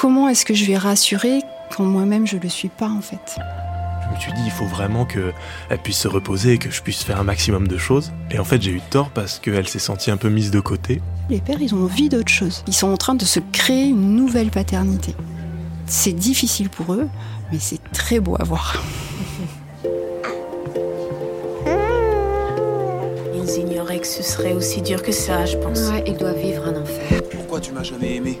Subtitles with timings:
[0.00, 1.42] Comment est-ce que je vais rassurer
[1.76, 3.36] quand moi-même je le suis pas en fait?
[3.36, 7.02] Je me suis dit, il faut vraiment qu'elle puisse se reposer et que je puisse
[7.02, 8.10] faire un maximum de choses.
[8.30, 11.02] Et en fait, j'ai eu tort parce qu'elle s'est sentie un peu mise de côté.
[11.28, 12.64] Les pères, ils ont envie d'autre chose.
[12.66, 15.14] Ils sont en train de se créer une nouvelle paternité.
[15.84, 17.06] C'est difficile pour eux,
[17.52, 18.82] mais c'est très beau à voir.
[23.34, 25.90] Ils ignoraient que ce serait aussi dur que ça, je pense.
[25.90, 27.20] Ouais, ils doivent vivre un enfer.
[27.30, 28.40] Pourquoi tu m'as jamais aimé?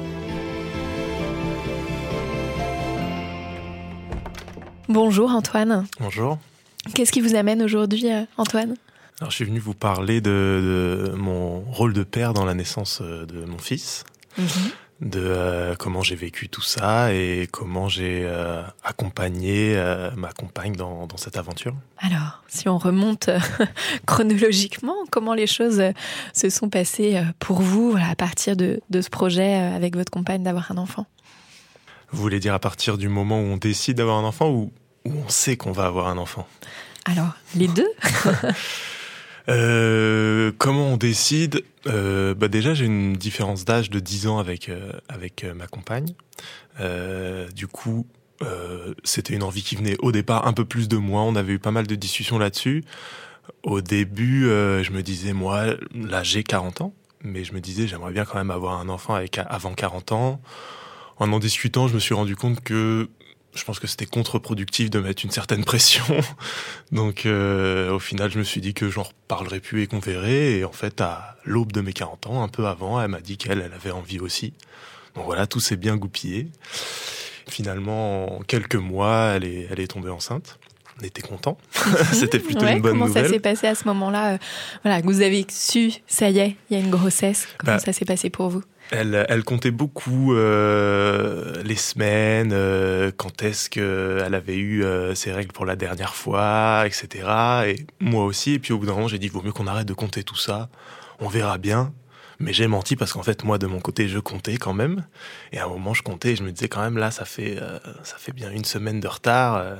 [4.89, 5.85] Bonjour Antoine.
[5.99, 6.37] Bonjour.
[6.95, 8.75] Qu'est-ce qui vous amène aujourd'hui, euh, Antoine?
[9.19, 13.01] Alors, je suis venu vous parler de, de mon rôle de père dans la naissance
[13.01, 14.03] euh, de mon fils,
[15.01, 20.75] de euh, comment j'ai vécu tout ça et comment j'ai euh, accompagné euh, ma compagne
[20.75, 21.75] dans, dans cette aventure.
[21.99, 23.29] Alors, si on remonte
[24.07, 25.83] chronologiquement, comment les choses
[26.33, 30.41] se sont passées pour vous voilà, à partir de, de ce projet avec votre compagne
[30.41, 31.05] d'avoir un enfant?
[32.11, 34.71] Vous voulez dire à partir du moment où on décide d'avoir un enfant ou
[35.05, 36.47] où on sait qu'on va avoir un enfant?
[37.05, 37.89] Alors, les deux
[39.49, 41.63] Euh, comment on décide?
[41.87, 46.13] Euh, bah Déjà, j'ai une différence d'âge de 10 ans avec, euh, avec ma compagne.
[47.55, 48.07] Du coup,
[49.03, 51.21] c'était une envie qui venait au départ un peu plus de moi.
[51.21, 52.83] On avait eu pas mal de discussions là-dessus.
[53.63, 56.93] Au début, je me disais, moi, là, j'ai 40 ans,
[57.23, 60.41] mais je me disais, j'aimerais bien quand même avoir un enfant avec, avant 40 ans.
[61.21, 63.07] En en discutant, je me suis rendu compte que
[63.53, 66.03] je pense que c'était contre-productif de mettre une certaine pression.
[66.91, 70.53] Donc euh, au final, je me suis dit que j'en reparlerai plus et qu'on verrait.
[70.53, 73.37] Et en fait, à l'aube de mes 40 ans, un peu avant, elle m'a dit
[73.37, 74.53] qu'elle elle avait envie aussi.
[75.15, 76.47] Donc voilà, tout s'est bien goupillé.
[77.47, 80.57] Finalement, en quelques mois, elle est, elle est tombée enceinte.
[80.99, 81.57] On était contents.
[82.13, 83.25] c'était plutôt Ouais, une bonne comment nouvelle.
[83.27, 84.37] ça s'est passé à ce moment-là euh,
[84.83, 87.47] Voilà, vous avez su, ça y est, il y a une grossesse.
[87.57, 88.63] Comment Bah, ça s'est passé pour vous?
[88.91, 95.31] Elle, elle comptait beaucoup euh, les semaines, euh, quand est-ce qu'elle avait eu euh, ses
[95.31, 97.27] règles pour la dernière fois, etc.
[97.67, 98.53] Et moi aussi.
[98.55, 100.35] Et puis au bout d'un moment, j'ai dit, vaut mieux qu'on arrête de compter tout
[100.35, 100.69] ça.
[101.19, 101.93] On verra bien.
[102.39, 105.05] Mais j'ai menti parce qu'en fait, moi, de mon côté, je comptais quand même.
[105.51, 107.57] Et à un moment, je comptais et je me disais quand même, là, ça fait,
[107.61, 109.55] euh, ça fait bien une semaine de retard.
[109.57, 109.75] euh,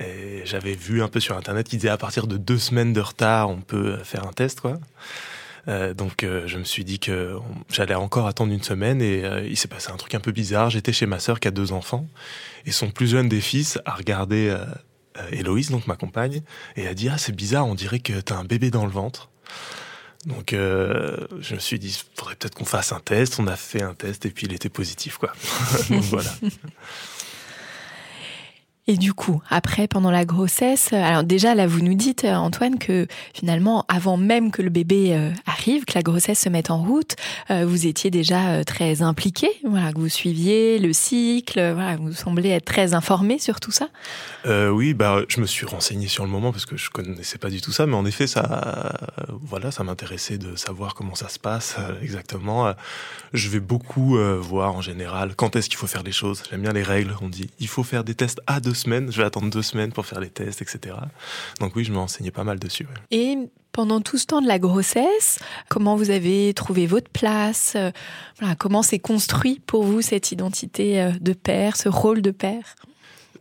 [0.00, 3.00] et j'avais vu un peu sur Internet qu'il disait à partir de deux semaines de
[3.00, 4.78] retard, on peut faire un test, quoi.
[5.68, 7.38] Euh, donc euh, je me suis dit que
[7.70, 10.70] j'allais encore attendre une semaine et euh, il s'est passé un truc un peu bizarre.
[10.70, 12.06] J'étais chez ma sœur qui a deux enfants
[12.66, 14.56] et son plus jeune des fils a regardé
[15.30, 16.42] Héloïse, donc ma compagne,
[16.76, 19.30] et a dit ah c'est bizarre, on dirait que t'as un bébé dans le ventre.
[20.26, 23.38] Donc je me suis dit faudrait peut-être qu'on fasse un test.
[23.38, 25.32] On a fait un test et puis il était positif quoi.
[25.88, 26.30] voilà.
[28.86, 32.34] Et du coup, après, pendant la grossesse, euh, alors déjà là, vous nous dites, euh,
[32.34, 36.70] Antoine, que finalement, avant même que le bébé euh, arrive, que la grossesse se mette
[36.70, 37.16] en route,
[37.50, 42.64] vous étiez déjà très impliqué, voilà, que vous suiviez le cycle, voilà, vous semblez être
[42.64, 43.88] très informé sur tout ça.
[44.46, 47.60] Oui, bah, je me suis renseigné sur le moment parce que je connaissais pas du
[47.60, 48.92] tout ça, mais en effet, ça,
[49.42, 52.72] voilà, ça m'intéressait de savoir comment ça se passe exactement.
[53.32, 56.42] Je vais beaucoup voir en général quand est-ce qu'il faut faire les choses.
[56.50, 57.14] J'aime bien les règles.
[57.20, 59.10] On dit il faut faire des tests à deux semaines.
[59.12, 60.96] Je vais attendre deux semaines pour faire les tests, etc.
[61.60, 62.84] Donc oui, je me renseignais pas mal dessus.
[62.84, 63.16] ouais.
[63.16, 63.38] Et
[63.72, 65.38] Pendant tout ce temps de la grossesse,
[65.68, 67.76] comment vous avez trouvé votre place?
[68.38, 72.74] Voilà, Comment s'est construit pour vous cette identité de père, ce rôle de père?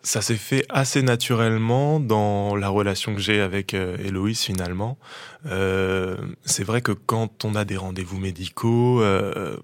[0.05, 4.97] Ça s'est fait assez naturellement dans la relation que j'ai avec euh, Héloïse finalement.
[5.45, 9.55] Euh, c'est vrai que quand on a des rendez-vous médicaux, euh,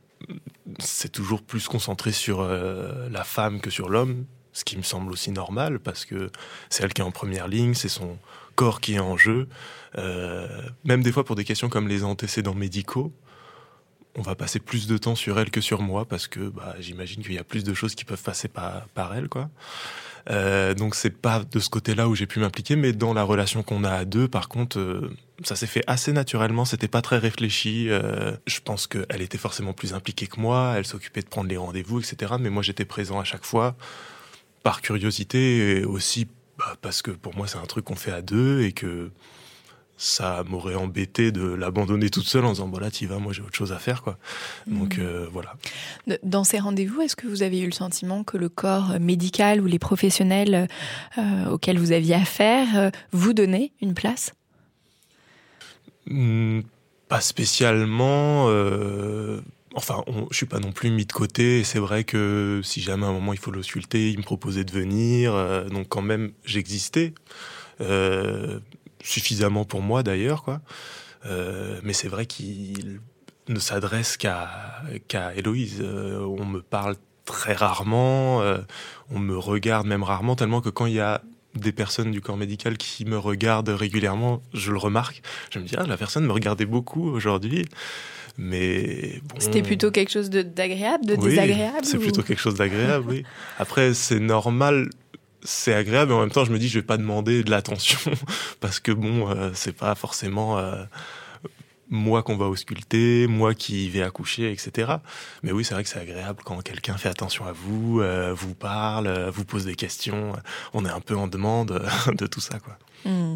[0.80, 4.25] c'est toujours plus concentré sur euh, la femme que sur l'homme,
[4.59, 6.31] ce qui me semble aussi normal parce que
[6.69, 8.17] c'est elle qui est en première ligne, c'est son
[8.56, 9.47] corps qui est en jeu.
[9.97, 10.47] Euh,
[10.83, 13.13] même des fois pour des questions comme les antécédents médicaux,
[14.15, 17.23] on va passer plus de temps sur elle que sur moi parce que bah, j'imagine
[17.23, 19.50] qu'il y a plus de choses qui peuvent passer par, par elle, quoi.
[20.29, 23.63] Euh, donc c'est pas de ce côté-là où j'ai pu m'impliquer, mais dans la relation
[23.63, 25.09] qu'on a à deux, par contre, euh,
[25.44, 26.65] ça s'est fait assez naturellement.
[26.65, 27.88] C'était pas très réfléchi.
[27.89, 30.73] Euh, je pense qu'elle était forcément plus impliquée que moi.
[30.77, 32.33] Elle s'occupait de prendre les rendez-vous, etc.
[32.39, 33.75] Mais moi, j'étais présent à chaque fois
[34.63, 36.27] par curiosité et aussi
[36.57, 39.11] bah, parce que pour moi, c'est un truc qu'on fait à deux et que
[39.95, 43.41] ça m'aurait embêté de l'abandonner toute seule en disant bon là tu vas moi j'ai
[43.41, 44.17] autre chose à faire quoi.
[44.65, 45.01] Donc mmh.
[45.01, 45.56] euh, voilà.
[46.23, 49.65] Dans ces rendez-vous est-ce que vous avez eu le sentiment que le corps médical ou
[49.65, 50.69] les professionnels
[51.17, 54.33] euh, auxquels vous aviez affaire euh, vous donnaient une place?
[56.07, 56.61] Mmh,
[57.09, 58.47] pas spécialement
[59.79, 61.63] Enfin, on, je suis pas non plus mis de côté.
[61.63, 64.71] C'est vrai que si jamais à un moment il faut l'ausculter, il me proposait de
[64.73, 65.33] venir.
[65.33, 67.13] Euh, donc quand même, j'existais.
[67.79, 68.59] Euh,
[69.01, 70.59] suffisamment pour moi d'ailleurs, quoi.
[71.25, 72.99] Euh, mais c'est vrai qu'il
[73.47, 74.49] ne s'adresse qu'à
[75.07, 75.81] qu'à Héloïse.
[75.81, 78.43] On me parle très rarement,
[79.09, 81.21] on me regarde même rarement, tellement que quand il y a
[81.55, 85.21] des personnes du corps médical qui me regardent régulièrement, je le remarque.
[85.51, 87.65] Je me dis, ah, la personne me regardait beaucoup aujourd'hui.
[88.41, 89.36] Mais bon...
[89.38, 92.00] C'était plutôt quelque chose d'agréable, de, de oui, désagréable C'est ou...
[92.00, 93.24] plutôt quelque chose d'agréable, oui.
[93.59, 94.89] Après, c'est normal
[95.41, 98.00] c'est agréable, mais en même temps, je me dis, je vais pas demander de l'attention
[98.59, 100.83] parce que bon, euh, c'est pas forcément euh,
[101.89, 104.94] moi qu'on va ausculter, moi qui vais accoucher, etc.
[105.44, 108.53] Mais oui, c'est vrai que c'est agréable quand quelqu'un fait attention à vous, euh, vous
[108.53, 110.33] parle, euh, vous pose des questions.
[110.74, 111.83] On est un peu en demande
[112.13, 112.77] de tout ça, quoi.
[113.06, 113.35] Mmh.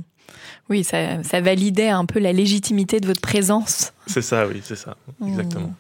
[0.70, 3.94] Oui, ça, ça, validait un peu la légitimité de votre présence.
[4.08, 5.68] C'est ça, oui, c'est ça, exactement.
[5.68, 5.74] Mmh.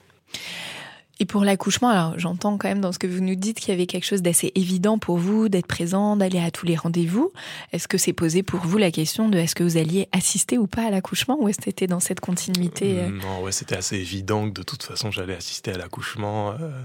[1.19, 3.71] Et pour l'accouchement, alors j'entends quand même dans ce que vous nous dites qu'il y
[3.71, 7.31] avait quelque chose d'assez évident pour vous d'être présent, d'aller à tous les rendez-vous.
[7.71, 10.65] Est-ce que c'est posé pour vous la question de est-ce que vous alliez assister ou
[10.65, 13.09] pas à l'accouchement ou est-ce que c'était dans cette continuité euh...
[13.09, 16.51] Non, ouais, c'était assez évident que de toute façon j'allais assister à l'accouchement.
[16.59, 16.81] Euh...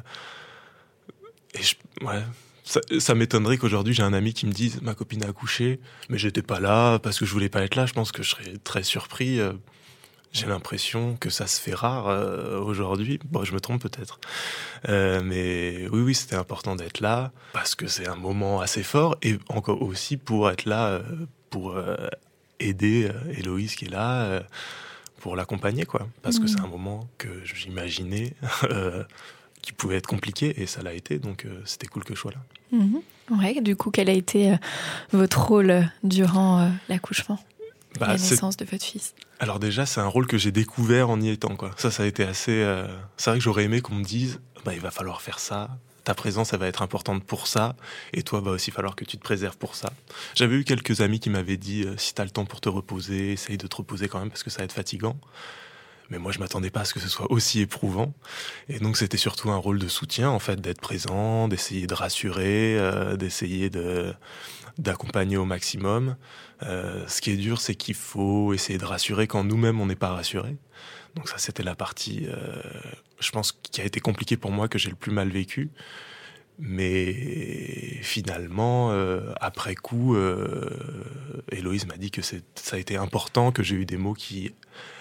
[1.54, 1.74] Et je,
[2.04, 2.22] ouais,
[2.68, 6.18] ça, ça m'étonnerait qu'aujourd'hui j'ai un ami qui me dise ma copine a accouché, mais
[6.18, 7.86] j'étais pas là parce que je voulais pas être là.
[7.86, 9.40] Je pense que je serais très surpris.
[9.40, 9.52] Euh
[10.32, 13.18] j'ai l'impression que ça se fait rare euh, aujourd'hui.
[13.24, 14.20] Bon, je me trompe peut-être.
[14.88, 19.16] Euh, mais oui, oui, c'était important d'être là parce que c'est un moment assez fort
[19.22, 21.02] et encore aussi pour être là, euh,
[21.50, 21.76] pour
[22.60, 24.42] aider Héloïse qui est là,
[25.20, 26.06] pour l'accompagner, quoi.
[26.22, 26.42] Parce mmh.
[26.42, 28.34] que c'est un moment que j'imaginais
[29.62, 32.78] qui pouvait être compliqué et ça l'a été, donc c'était cool que je sois là.
[32.78, 32.96] Mmh.
[33.38, 34.56] Ouais, du coup, quel a été
[35.12, 37.38] votre rôle durant l'accouchement
[37.98, 39.14] bah, la naissance de votre fils?
[39.40, 41.56] Alors déjà, c'est un rôle que j'ai découvert en y étant.
[41.56, 41.70] Quoi.
[41.76, 42.62] Ça, ça a été assez...
[42.62, 42.86] Euh...
[43.16, 46.14] C'est vrai que j'aurais aimé qu'on me dise, bah, il va falloir faire ça, ta
[46.14, 47.76] présence, elle va être importante pour ça,
[48.14, 49.92] et toi, va aussi falloir que tu te préserves pour ça.
[50.34, 52.68] J'avais eu quelques amis qui m'avaient dit, euh, si tu as le temps pour te
[52.68, 55.18] reposer, essaye de te reposer quand même, parce que ça va être fatigant.
[56.10, 58.14] Mais moi, je m'attendais pas à ce que ce soit aussi éprouvant.
[58.68, 62.78] Et donc, c'était surtout un rôle de soutien, en fait, d'être présent, d'essayer de rassurer,
[62.78, 64.14] euh, d'essayer de
[64.78, 66.14] d'accompagner au maximum.
[66.62, 69.96] Euh, ce qui est dur, c'est qu'il faut essayer de rassurer quand nous-mêmes on n'est
[69.96, 70.56] pas rassurés.
[71.16, 72.62] Donc ça, c'était la partie, euh,
[73.18, 75.70] je pense, qui a été compliquée pour moi, que j'ai le plus mal vécu.
[76.60, 77.12] Mais
[78.02, 78.90] finalement,
[79.40, 80.16] après coup,
[81.52, 82.36] Héloïse m'a dit que ça
[82.72, 84.52] a été important, que j'ai eu des mots qui,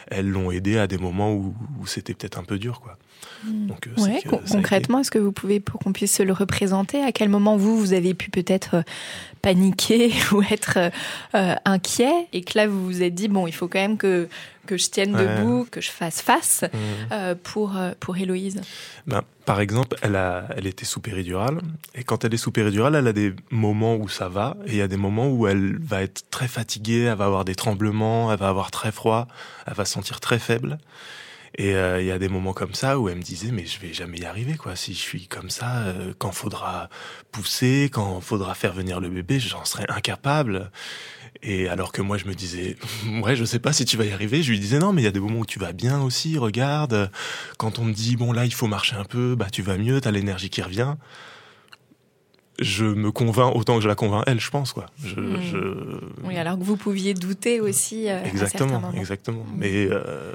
[0.10, 2.82] elles, l'ont aidé à des moments où, où c'était peut-être un peu dur.
[2.82, 2.98] Quoi.
[3.44, 3.68] Mmh.
[3.68, 7.02] Donc, euh, ouais, con concrètement, est-ce que vous pouvez, pour qu'on puisse se le représenter,
[7.02, 8.82] à quel moment vous, vous avez pu peut-être euh,
[9.42, 10.80] paniquer ou être
[11.36, 14.28] euh, inquiet et que là, vous vous êtes dit, bon, il faut quand même que,
[14.68, 15.26] que je tienne ouais.
[15.26, 16.78] debout, que je fasse face mmh.
[17.12, 18.62] euh, pour, pour Héloïse
[19.08, 21.60] ben, Par exemple, elle, a, elle était sous péridurale
[21.96, 24.78] et quand elle est sous péridurale, elle a des moments où ça va et il
[24.78, 28.32] y a des moments où elle va être très fatiguée, elle va avoir des tremblements,
[28.32, 29.28] elle va avoir très froid,
[29.66, 30.78] elle va se sentir très faible.
[31.58, 33.80] Et il euh, y a des moments comme ça où elle me disait mais je
[33.80, 34.76] vais jamais y arriver quoi.
[34.76, 36.90] Si je suis comme ça, euh, quand faudra
[37.32, 40.72] pousser, quand faudra faire venir le bébé, j'en serai incapable.
[41.42, 42.78] Et alors que moi je me disais
[43.24, 45.06] ouais je sais pas si tu vas y arriver, je lui disais non mais il
[45.06, 46.38] y a des moments où tu vas bien aussi.
[46.38, 47.10] Regarde,
[47.58, 50.00] quand on me dit bon là il faut marcher un peu, bah tu vas mieux,
[50.00, 50.96] t'as l'énergie qui revient.
[52.60, 54.88] Je me convainc autant que je la convainc elle, je pense quoi.
[55.04, 55.42] Je, Hmm.
[55.42, 58.10] je- Oui, alors que vous pouviez douter aussi.
[58.10, 59.44] euh, Exactement, exactement.
[59.44, 59.58] Mm.
[59.58, 60.34] Mais euh,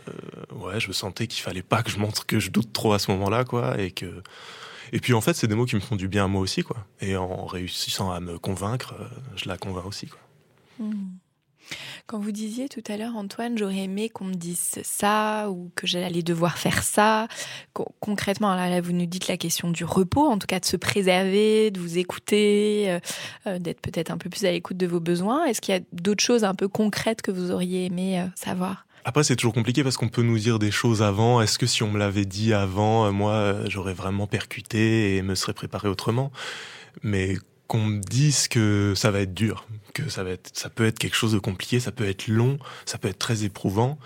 [0.55, 3.11] ouais, je sentais qu'il fallait pas que je montre que je doute trop à ce
[3.13, 4.07] moment-là, quoi, et que.
[4.93, 6.63] Et puis en fait, c'est des mots qui me font du bien à moi aussi,
[6.63, 6.77] quoi.
[7.01, 9.05] Et en réussissant à me convaincre, euh,
[9.37, 10.19] je la convainc aussi, quoi.
[10.79, 11.17] Hmm.
[12.07, 15.87] Quand vous disiez tout à l'heure, Antoine, j'aurais aimé qu'on me dise ça ou que
[15.87, 17.29] j'allais devoir faire ça.
[17.73, 20.77] Con- concrètement, là, vous nous dites la question du repos, en tout cas de se
[20.77, 23.01] préserver, de vous écouter, euh,
[23.47, 25.45] euh, d'être peut-être un peu plus à l'écoute de vos besoins.
[25.45, 28.87] Est-ce qu'il y a d'autres choses un peu concrètes que vous auriez aimé euh, savoir?
[29.05, 31.41] Après, c'est toujours compliqué parce qu'on peut nous dire des choses avant.
[31.41, 35.55] Est-ce que si on me l'avait dit avant, moi, j'aurais vraiment percuté et me serais
[35.55, 36.31] préparé autrement?
[37.03, 37.37] Mais
[37.73, 40.99] qu'on me dise que ça va être dur, que ça va être, ça peut être
[40.99, 43.99] quelque chose de compliqué, ça peut être long, ça peut être très éprouvant,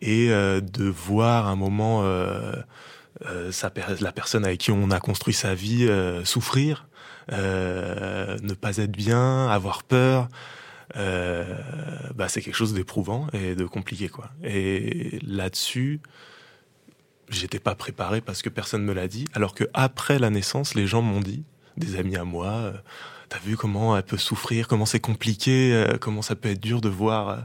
[0.00, 2.54] et euh, de voir un moment euh,
[3.26, 6.86] euh, sa la personne avec qui on a construit sa vie euh, souffrir,
[7.32, 10.28] euh, ne pas être bien, avoir peur.
[10.94, 11.44] Euh,
[12.14, 14.30] bah, c'est quelque chose d'éprouvant et de compliqué quoi.
[14.44, 15.98] Et là-dessus,
[17.28, 19.24] j'étais pas préparé parce que personne me l'a dit.
[19.32, 21.42] Alors que après la naissance, les gens m'ont dit,
[21.80, 22.72] des amis à moi, euh,
[23.28, 26.80] t'as vu comment elle peut souffrir, comment c'est compliqué, euh, comment ça peut être dur
[26.80, 27.36] de voir euh,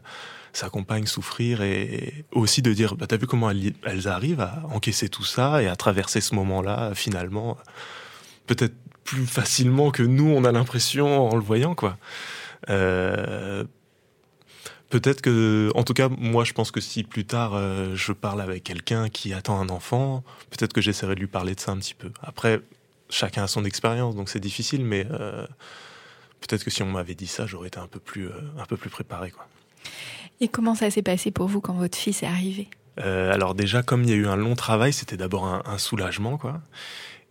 [0.53, 5.09] sa compagne souffrir et aussi de dire, bah, t'as vu comment elles, arrivent à encaisser
[5.09, 7.57] tout ça et à traverser ce moment-là finalement,
[8.45, 11.97] peut-être plus facilement que nous on a l'impression en le voyant quoi.
[14.89, 17.59] Peut-être que, en tout cas, moi, je pense que si plus tard
[17.95, 21.59] je parle avec quelqu'un qui attend un enfant, peut-être que j'essaierai de lui parler de
[21.59, 22.11] ça un petit peu.
[22.21, 22.61] Après,
[23.15, 25.47] chacun a son expérience, donc c'est difficile, mais euh,
[26.41, 28.77] peut-être que si on m'avait dit ça, j'aurais été un peu plus, euh, un peu
[28.77, 29.47] plus préparé, quoi.
[30.41, 32.67] Et comment ça s'est passé pour vous quand votre fils est arrivé?
[32.99, 35.77] Euh, alors déjà, comme il y a eu un long travail, c'était d'abord un, un
[35.77, 36.61] soulagement, quoi.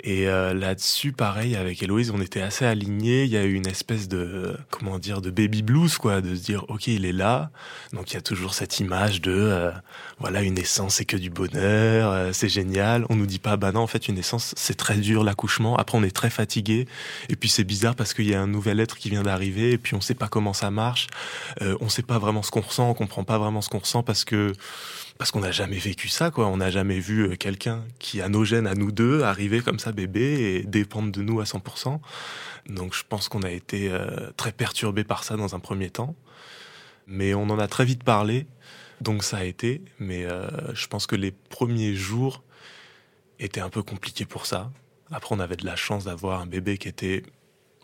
[0.00, 3.24] Et euh, là-dessus, pareil, avec Héloïse, on était assez alignés.
[3.24, 6.42] Il y a eu une espèce de, comment dire, de baby blues, quoi, de se
[6.42, 7.50] dire, ok, il est là.
[7.92, 9.70] Donc il y a toujours cette image de, euh,
[10.18, 13.06] voilà, une naissance, c'est que du bonheur, euh, c'est génial.
[13.08, 15.76] On nous dit pas, bah non, en fait, une naissance, c'est très dur, l'accouchement.
[15.76, 16.86] Après, on est très fatigué.
[17.28, 19.72] Et puis c'est bizarre parce qu'il y a un nouvel être qui vient d'arriver.
[19.72, 21.06] Et puis on sait pas comment ça marche.
[21.62, 22.90] Euh, on sait pas vraiment ce qu'on ressent.
[22.90, 24.52] On comprend pas vraiment ce qu'on ressent parce que
[25.24, 26.48] parce qu'on n'a jamais vécu ça, quoi.
[26.48, 29.78] On n'a jamais vu euh, quelqu'un qui a nos gènes à nous deux arriver comme
[29.78, 31.98] ça bébé et dépendre de nous à 100%.
[32.68, 36.14] Donc je pense qu'on a été euh, très perturbé par ça dans un premier temps,
[37.06, 38.46] mais on en a très vite parlé,
[39.00, 39.80] donc ça a été.
[39.98, 42.42] Mais euh, je pense que les premiers jours
[43.38, 44.72] étaient un peu compliqués pour ça.
[45.10, 47.22] Après, on avait de la chance d'avoir un bébé qui était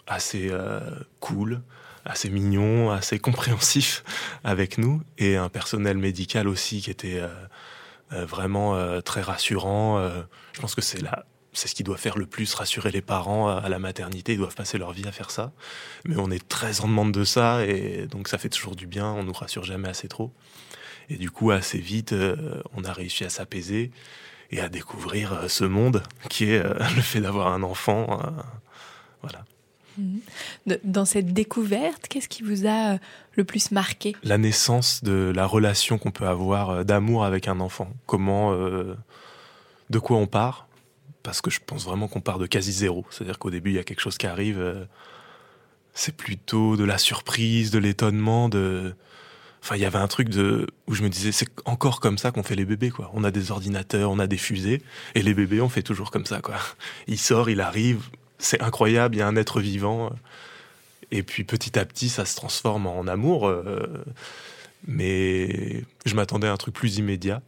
[0.07, 0.53] assez
[1.21, 1.63] cool,
[2.05, 4.05] assez mignon, assez compréhensif
[4.45, 7.29] avec nous, et un personnel médical aussi qui était euh,
[8.13, 10.03] euh, vraiment euh, très rassurant.
[10.53, 13.49] Je pense que c'est là, c'est ce qui doit faire le plus rassurer les parents
[13.49, 14.33] à la maternité.
[14.33, 15.53] Ils doivent passer leur vie à faire ça,
[16.05, 19.07] mais on est très en demande de ça, et donc ça fait toujours du bien.
[19.07, 20.33] On nous rassure jamais assez trop,
[21.09, 22.15] et du coup assez vite,
[22.75, 23.91] on a réussi à s'apaiser
[24.53, 26.63] et à découvrir ce monde qui est
[26.97, 28.21] le fait d'avoir un enfant.
[29.23, 29.45] voilà.
[30.67, 32.99] De- Dans cette découverte, qu'est-ce qui vous a euh,
[33.37, 34.15] le plus marqué?
[34.23, 37.91] La naissance de la relation qu'on peut avoir euh, d'amour avec un enfant.
[38.07, 38.95] Comment, euh,
[39.91, 40.67] de quoi on part?
[41.23, 43.05] Parce que je pense vraiment qu'on part de quasi zéro.
[43.11, 44.87] C'est-à-dire qu'au début, il y a quelque chose qui arrive.
[45.93, 48.95] c'est plutôt de la surprise, de l'étonnement, de.
[49.63, 52.31] Enfin, il y avait un truc de où je me disais, c'est encore comme ça
[52.31, 53.11] qu'on fait les bébés, quoi.
[53.13, 54.81] On a des ordinateurs, on a des fusées,
[55.15, 56.55] et les bébés, on fait toujours comme ça, quoi.
[57.09, 58.09] Il sort, il arrive,
[58.41, 60.11] c'est incroyable, il y a un être vivant.
[61.13, 63.47] Et puis petit à petit, ça se transforme en amour.
[63.47, 64.05] euh,
[64.87, 67.43] mais je m'attendais à un truc plus immédiat.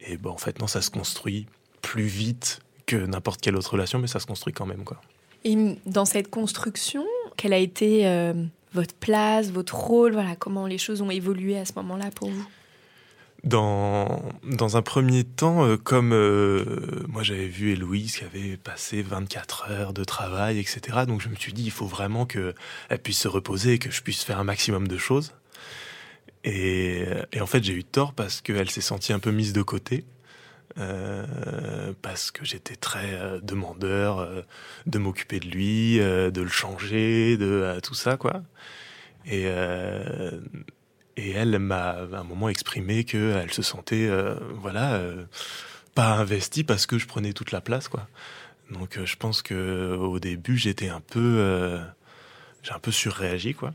[0.00, 1.46] Et bon, en fait, non, ça se construit
[1.80, 5.00] plus vite que n'importe quelle autre relation, mais ça se construit quand même, quoi.
[5.44, 7.04] Et dans cette construction,
[7.36, 8.32] quelle a été euh,
[8.72, 10.12] votre place, votre rôle?
[10.12, 12.46] Voilà, comment les choses ont évolué à ce moment-là pour vous?
[13.44, 19.70] Dans, un premier temps, euh, comme euh, moi j'avais vu Héloïse qui avait passé 24
[19.72, 22.54] heures de travail, etc., donc je me suis dit, il faut vraiment qu'elle
[23.02, 25.34] puisse se reposer, que je puisse faire un maximum de choses.
[26.44, 29.62] Et, et en fait, j'ai eu tort parce qu'elle s'est sentie un peu mise de
[29.62, 30.04] côté.
[30.78, 34.44] euh, parce que j'étais très demandeur
[34.86, 38.42] de m'occuper de lui, de le changer, de tout ça, quoi.
[39.26, 39.46] Et,
[41.16, 45.24] et elle m'a à un moment exprimé qu'elle se sentait, euh, voilà, euh,
[45.94, 48.08] pas investie parce que je prenais toute la place, quoi.
[48.70, 51.78] Donc euh, je pense que au début j'étais un peu, euh,
[52.62, 53.72] j'ai un peu surréagi, quoi.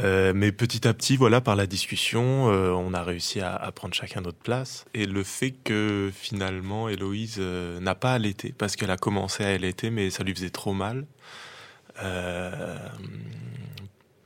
[0.00, 3.70] Euh, mais petit à petit, voilà, par la discussion, euh, on a réussi à, à
[3.72, 4.86] prendre chacun notre place.
[4.92, 9.48] Et le fait que finalement Héloïse euh, n'a pas allaité, parce qu'elle a commencé à
[9.48, 11.06] allaiter, mais ça lui faisait trop mal.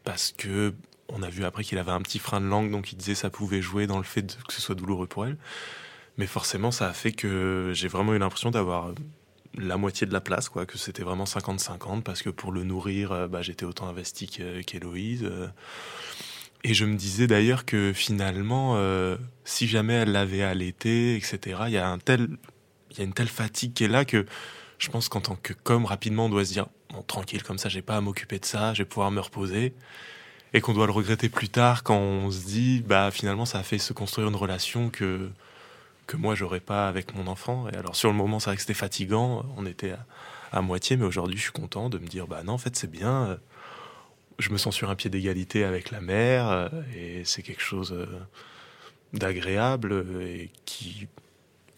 [0.04, 0.73] parce que
[1.08, 3.30] on a vu après qu'il avait un petit frein de langue, donc il disait ça
[3.30, 5.36] pouvait jouer dans le fait que ce soit douloureux pour elle.
[6.16, 8.92] Mais forcément, ça a fait que j'ai vraiment eu l'impression d'avoir
[9.56, 13.12] la moitié de la place, quoi, que c'était vraiment 50-50, parce que pour le nourrir,
[13.12, 15.24] euh, bah, j'étais autant investi qu'Héloïse.
[15.24, 15.48] Euh.
[16.64, 21.72] Et je me disais d'ailleurs que finalement, euh, si jamais elle l'avait allaité, etc., il
[21.72, 21.96] y a
[22.96, 24.26] y a une telle fatigue qui est là que
[24.78, 27.68] je pense qu'en tant que com, rapidement, on doit se dire, bon, tranquille, comme ça,
[27.68, 29.74] j'ai pas à m'occuper de ça, je vais pouvoir me reposer.
[30.54, 33.62] Et qu'on doit le regretter plus tard quand on se dit, bah, finalement, ça a
[33.62, 35.30] fait se construire une relation que,
[36.08, 37.68] que moi j'aurais pas avec mon enfant.
[37.68, 39.94] Et alors sur le moment, c'est vrai que c'était fatigant, on était
[40.50, 42.90] à, moitié, mais aujourd'hui je suis content de me dire bah non, en fait c'est
[42.90, 43.26] bien.
[43.26, 43.36] Euh,
[44.40, 47.92] je me sens sur un pied d'égalité avec la mère euh, et c'est quelque chose
[47.92, 48.06] euh,
[49.12, 51.06] d'agréable et qui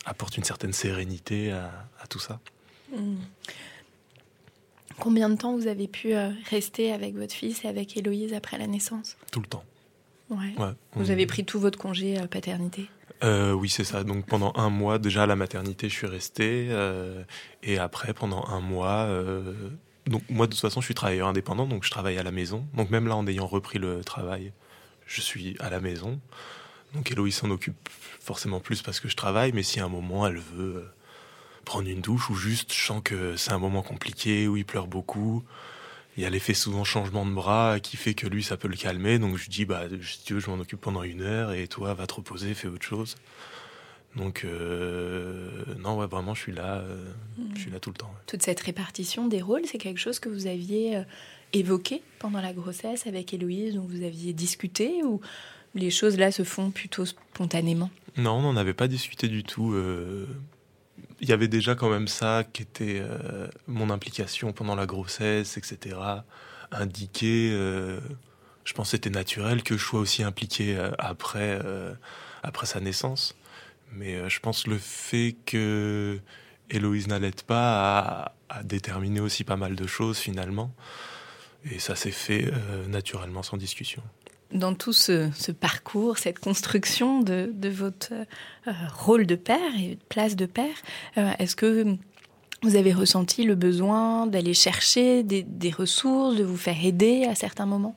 [0.06, 2.40] apporte une certaine sérénité à, tout ça.
[2.94, 3.16] Hmm.
[5.00, 6.14] Combien de temps vous avez pu
[6.48, 9.16] rester avec votre fils et avec Héloïse après la naissance?
[9.32, 9.64] Tout le temps.
[10.30, 10.54] Ouais.
[10.94, 12.88] Vous avez pris tout votre congé paternité?
[13.22, 14.04] Euh, oui, c'est ça.
[14.04, 16.68] Donc pendant un mois, déjà à la maternité, je suis resté.
[16.70, 17.22] Euh,
[17.62, 19.52] et après, pendant un mois, euh,
[20.06, 22.66] donc moi de toute façon, je suis travailleur indépendant, donc je travaille à la maison.
[22.74, 24.52] Donc même là, en ayant repris le travail,
[25.06, 26.20] je suis à la maison.
[26.94, 30.26] Donc Héloïse s'en occupe forcément plus parce que je travaille, mais si à un moment
[30.26, 30.86] elle veut
[31.70, 34.88] prendre une douche ou juste je sens que c'est un moment compliqué où il pleure
[34.88, 35.44] beaucoup,
[36.16, 38.74] il y a l'effet souvent changement de bras qui fait que lui, ça peut le
[38.74, 39.20] calmer.
[39.20, 41.94] Donc je dis, bah, si tu veux, je m'en occupe pendant une heure et toi,
[41.94, 43.14] va te reposer, fais autre chose.
[44.16, 45.48] Donc, euh,
[45.78, 47.04] non, ouais, vraiment, je suis là, euh,
[47.54, 48.12] je suis là tout le temps.
[48.26, 51.02] Toute cette répartition des rôles, c'est quelque chose que vous aviez euh,
[51.52, 55.20] évoqué pendant la grossesse avec Héloïse, dont vous aviez discuté, ou
[55.76, 57.90] les choses là se font plutôt spontanément?
[58.16, 59.72] Non, on n'en avait pas discuté du tout
[61.20, 65.56] il y avait déjà quand même ça qui était euh, mon implication pendant la grossesse,
[65.58, 65.96] etc.
[66.72, 68.00] Indiqué, euh,
[68.64, 71.60] je pense que c'était naturel que je sois aussi impliqué euh, après,
[72.42, 73.36] après sa naissance.
[73.92, 76.20] Mais je pense le fait que
[76.70, 80.72] Héloïse n'allait pas a, déterminé aussi pas mal de choses finalement.
[81.70, 82.50] Et ça s'est fait
[82.88, 84.02] naturellement sans discussion
[84.52, 90.46] dans tout ce, parcours, cette construction de, votre euh, rôle de père et place de
[90.46, 90.74] père,
[91.18, 91.96] euh, est-ce que
[92.62, 97.66] vous avez ressenti le besoin d'aller chercher des, ressources, de vous faire aider à certains
[97.66, 97.96] moments?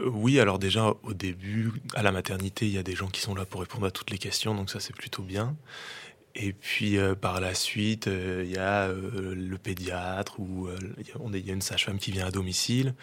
[0.00, 3.20] Euh, oui, alors déjà au début, à la maternité, il y a des gens qui
[3.20, 5.54] sont là pour répondre à toutes les questions, donc ça c'est plutôt bien.
[6.36, 10.68] Et puis euh, par la suite, euh, il y a euh, le pédiatre ou
[10.98, 12.94] il y a une sage-femme qui vient à domicile.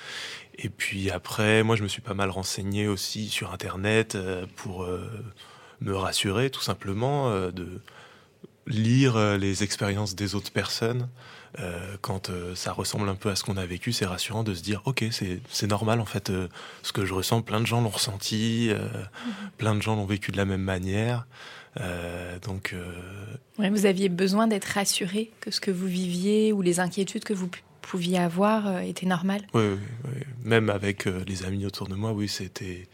[0.58, 4.18] Et puis après, moi je me suis pas mal renseigné aussi sur Internet
[4.58, 4.88] pour
[5.80, 7.82] me rassurer tout simplement, de
[8.68, 11.10] lire les expériences des autres personnes.
[12.02, 14.82] quand ça ressemble un peu à ce qu'on a vécu, c'est rassurant de se dire
[14.86, 16.32] ok, c'est normal en fait,
[16.84, 19.32] ce que je ressens, plein de gens l'ont ressenti, mmh.
[19.58, 21.26] plein de gens l'ont vécu de la même manière.
[21.80, 22.86] Euh, donc, euh,
[23.58, 27.50] vous aviez besoin d'être rassuré que ce que vous viviez ou les inquiétudes que vous
[27.82, 29.48] pouviez avoir euh, étaient normales.
[29.54, 29.64] Oui,
[30.44, 32.88] même avec les amis autour de moi, oui, c'était,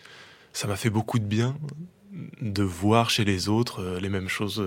[0.54, 1.58] ça m'a fait beaucoup de bien
[2.42, 4.63] de voir chez les autres les mêmes choses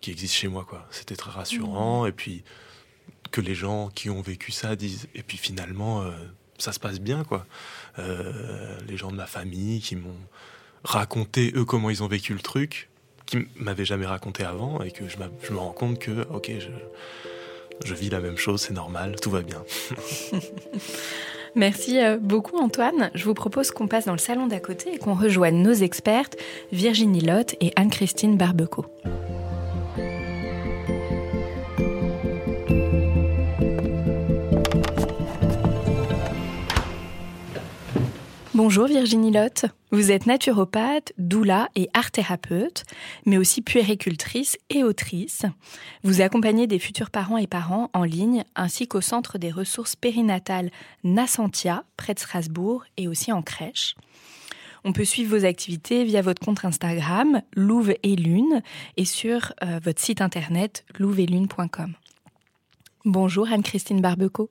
[0.00, 0.86] qui existent chez moi, quoi.
[0.90, 2.08] C'était très rassurant, mmh.
[2.08, 2.44] et puis
[3.30, 6.04] que les gens qui ont vécu ça disent, et puis finalement,
[6.58, 7.46] ça se passe bien, quoi.
[7.98, 10.18] les gens de ma famille qui m'ont
[10.82, 12.88] raconté eux comment ils ont vécu le truc
[13.26, 15.16] qui m'avait jamais raconté avant et que je,
[15.52, 16.50] me rends compte que, ok,
[17.84, 19.62] je, vis la même chose, c'est normal, tout va bien.
[21.54, 23.10] Merci euh, beaucoup Antoine.
[23.14, 26.36] Je vous propose qu'on passe dans le salon d'à côté et qu'on rejoigne nos expertes
[26.70, 28.84] Virginie Lotte et Anne-Christine Barbeco.
[38.68, 39.66] Bonjour Virginie Lotte.
[39.92, 42.82] Vous êtes naturopathe, doula et art thérapeute,
[43.24, 45.42] mais aussi puéricultrice et autrice.
[46.02, 50.72] Vous accompagnez des futurs parents et parents en ligne, ainsi qu'au centre des ressources périnatales
[51.04, 53.94] Nascentia, près de Strasbourg, et aussi en crèche.
[54.82, 58.62] On peut suivre vos activités via votre compte Instagram, Louve et Lune,
[58.96, 61.94] et sur euh, votre site internet louveetlune.com.
[63.04, 64.50] Bonjour Anne-Christine Barbeco.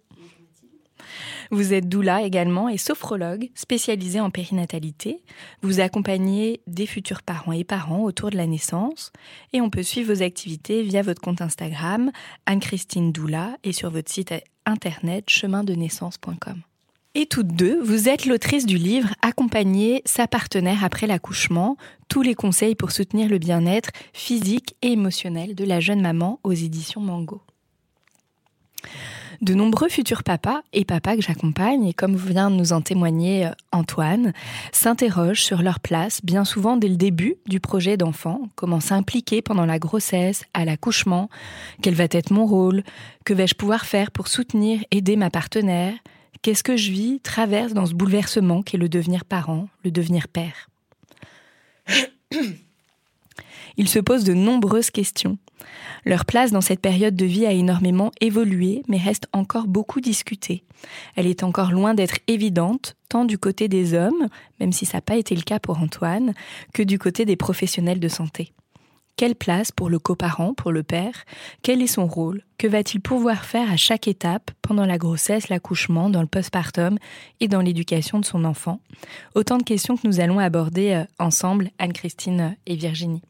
[1.51, 5.23] Vous êtes doula également et sophrologue spécialisée en périnatalité.
[5.61, 9.11] Vous accompagnez des futurs parents et parents autour de la naissance
[9.53, 12.11] et on peut suivre vos activités via votre compte Instagram
[12.45, 14.33] Anne-Christine Doula et sur votre site
[14.65, 16.61] internet chemindenaissance.com.
[17.17, 21.77] Et toutes deux, vous êtes l'autrice du livre Accompagner sa partenaire après l'accouchement,
[22.09, 26.51] tous les conseils pour soutenir le bien-être physique et émotionnel de la jeune maman aux
[26.51, 27.41] éditions Mango.
[29.41, 33.47] De nombreux futurs papas et papas que j'accompagne, et comme vient de nous en témoigner
[33.47, 34.33] euh, Antoine,
[34.71, 39.65] s'interrogent sur leur place bien souvent dès le début du projet d'enfant, comment s'impliquer pendant
[39.65, 41.29] la grossesse, à l'accouchement,
[41.81, 42.83] quel va être mon rôle,
[43.25, 45.93] que vais-je pouvoir faire pour soutenir, aider ma partenaire,
[46.41, 50.69] qu'est-ce que je vis, traverse dans ce bouleversement qu'est le devenir parent, le devenir père.
[53.77, 55.37] Ils se posent de nombreuses questions.
[56.05, 60.63] Leur place dans cette période de vie a énormément évolué, mais reste encore beaucoup discutée.
[61.15, 64.27] Elle est encore loin d'être évidente, tant du côté des hommes,
[64.59, 66.33] même si ça n'a pas été le cas pour Antoine,
[66.73, 68.53] que du côté des professionnels de santé.
[69.17, 71.23] Quelle place pour le coparent, pour le père?
[71.61, 72.43] Quel est son rôle?
[72.57, 76.97] Que va-t-il pouvoir faire à chaque étape, pendant la grossesse, l'accouchement, dans le postpartum
[77.39, 78.81] et dans l'éducation de son enfant?
[79.33, 83.21] Autant de questions que nous allons aborder euh, ensemble, Anne-Christine et Virginie.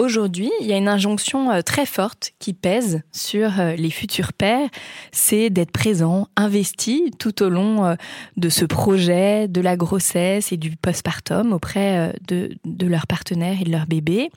[0.00, 4.32] Aujourd'hui, il y a une injonction euh, très forte qui pèse sur euh, les futurs
[4.32, 4.68] pères,
[5.12, 7.94] c'est d'être présent, investi tout au long euh,
[8.36, 13.64] de ce projet, de la grossesse et du postpartum auprès de, de leur partenaire et
[13.64, 14.30] de leur bébé.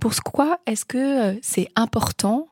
[0.00, 2.48] Pourquoi est-ce que c'est important,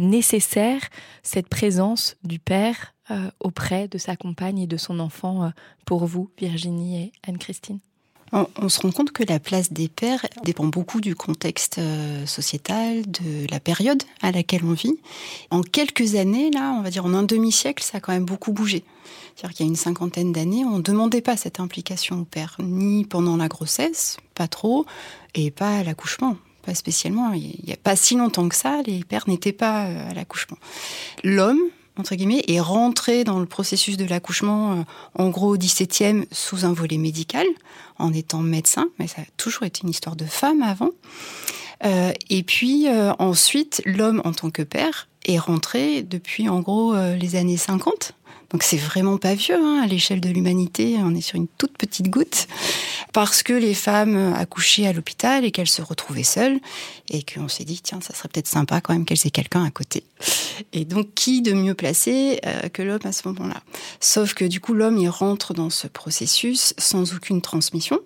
[0.00, 0.80] nécessaire,
[1.22, 2.94] cette présence du père
[3.40, 5.52] auprès de sa compagne et de son enfant
[5.84, 7.80] pour vous, Virginie et Anne-Christine?
[8.32, 13.02] On, se rend compte que la place des pères dépend beaucoup du contexte euh, sociétal,
[13.06, 14.96] de la période à laquelle on vit.
[15.50, 18.52] En quelques années, là, on va dire en un demi-siècle, ça a quand même beaucoup
[18.52, 18.84] bougé.
[19.34, 22.56] C'est-à-dire qu'il y a une cinquantaine d'années, on ne demandait pas cette implication au père,
[22.58, 24.86] ni pendant la grossesse, pas trop,
[25.34, 26.36] et pas à l'accouchement
[26.66, 27.32] pas spécialement.
[27.32, 30.58] Il n'y a pas si longtemps que ça, les pères n'étaient pas euh, à l'accouchement.
[31.22, 31.60] L'homme,
[31.98, 34.82] entre guillemets, est rentré dans le processus de l'accouchement, euh,
[35.14, 37.46] en gros au XVIIe, sous un volet médical,
[37.98, 40.90] en étant médecin, mais ça a toujours été une histoire de femme avant.
[41.84, 46.94] Euh, et puis euh, ensuite, l'homme en tant que père est rentré depuis en gros
[46.94, 48.12] les années 50
[48.56, 50.96] donc c'est vraiment pas vieux hein, à l'échelle de l'humanité.
[51.00, 52.46] On est sur une toute petite goutte
[53.12, 56.58] parce que les femmes accouchaient à l'hôpital et qu'elles se retrouvaient seules
[57.10, 59.70] et qu'on s'est dit tiens ça serait peut-être sympa quand même qu'elles aient quelqu'un à
[59.70, 60.04] côté.
[60.72, 63.60] Et donc qui de mieux placé euh, que l'homme à ce moment-là?
[64.00, 68.00] Sauf que du coup l'homme il rentre dans ce processus sans aucune transmission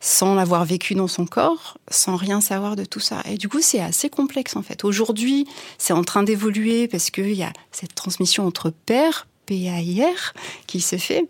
[0.00, 3.22] sans l'avoir vécu dans son corps, sans rien savoir de tout ça.
[3.24, 4.84] Et du coup, c'est assez complexe en fait.
[4.84, 5.46] Aujourd'hui,
[5.78, 10.34] c'est en train d'évoluer parce qu'il y a cette transmission entre pères, PAIR
[10.66, 11.26] qui se fait.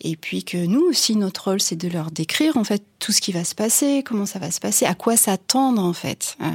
[0.00, 3.20] Et puis que nous aussi, notre rôle, c'est de leur décrire en fait tout ce
[3.20, 6.36] qui va se passer, comment ça va se passer, à quoi s'attendre en fait.
[6.40, 6.46] Euh,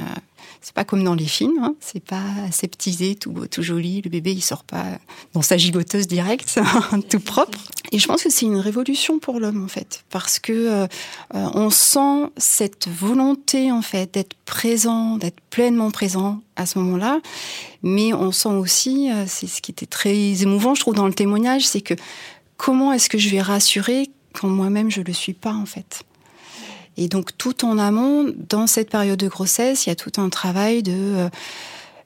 [0.60, 1.74] c'est pas comme dans les films, hein.
[1.80, 4.02] c'est pas aseptisé, tout beau, tout joli.
[4.02, 4.84] Le bébé, il sort pas
[5.32, 6.60] dans sa gigoteuse directe,
[7.10, 7.58] tout propre.
[7.92, 10.86] Et je pense que c'est une révolution pour l'homme en fait, parce que euh,
[11.32, 17.20] on sent cette volonté en fait d'être présent, d'être pleinement présent à ce moment-là.
[17.82, 21.14] Mais on sent aussi, euh, c'est ce qui était très émouvant, je trouve, dans le
[21.14, 21.94] témoignage, c'est que
[22.58, 26.04] comment est-ce que je vais rassurer quand moi-même je le suis pas en fait?
[26.96, 30.28] Et donc tout en amont, dans cette période de grossesse, il y a tout un
[30.28, 31.28] travail de euh,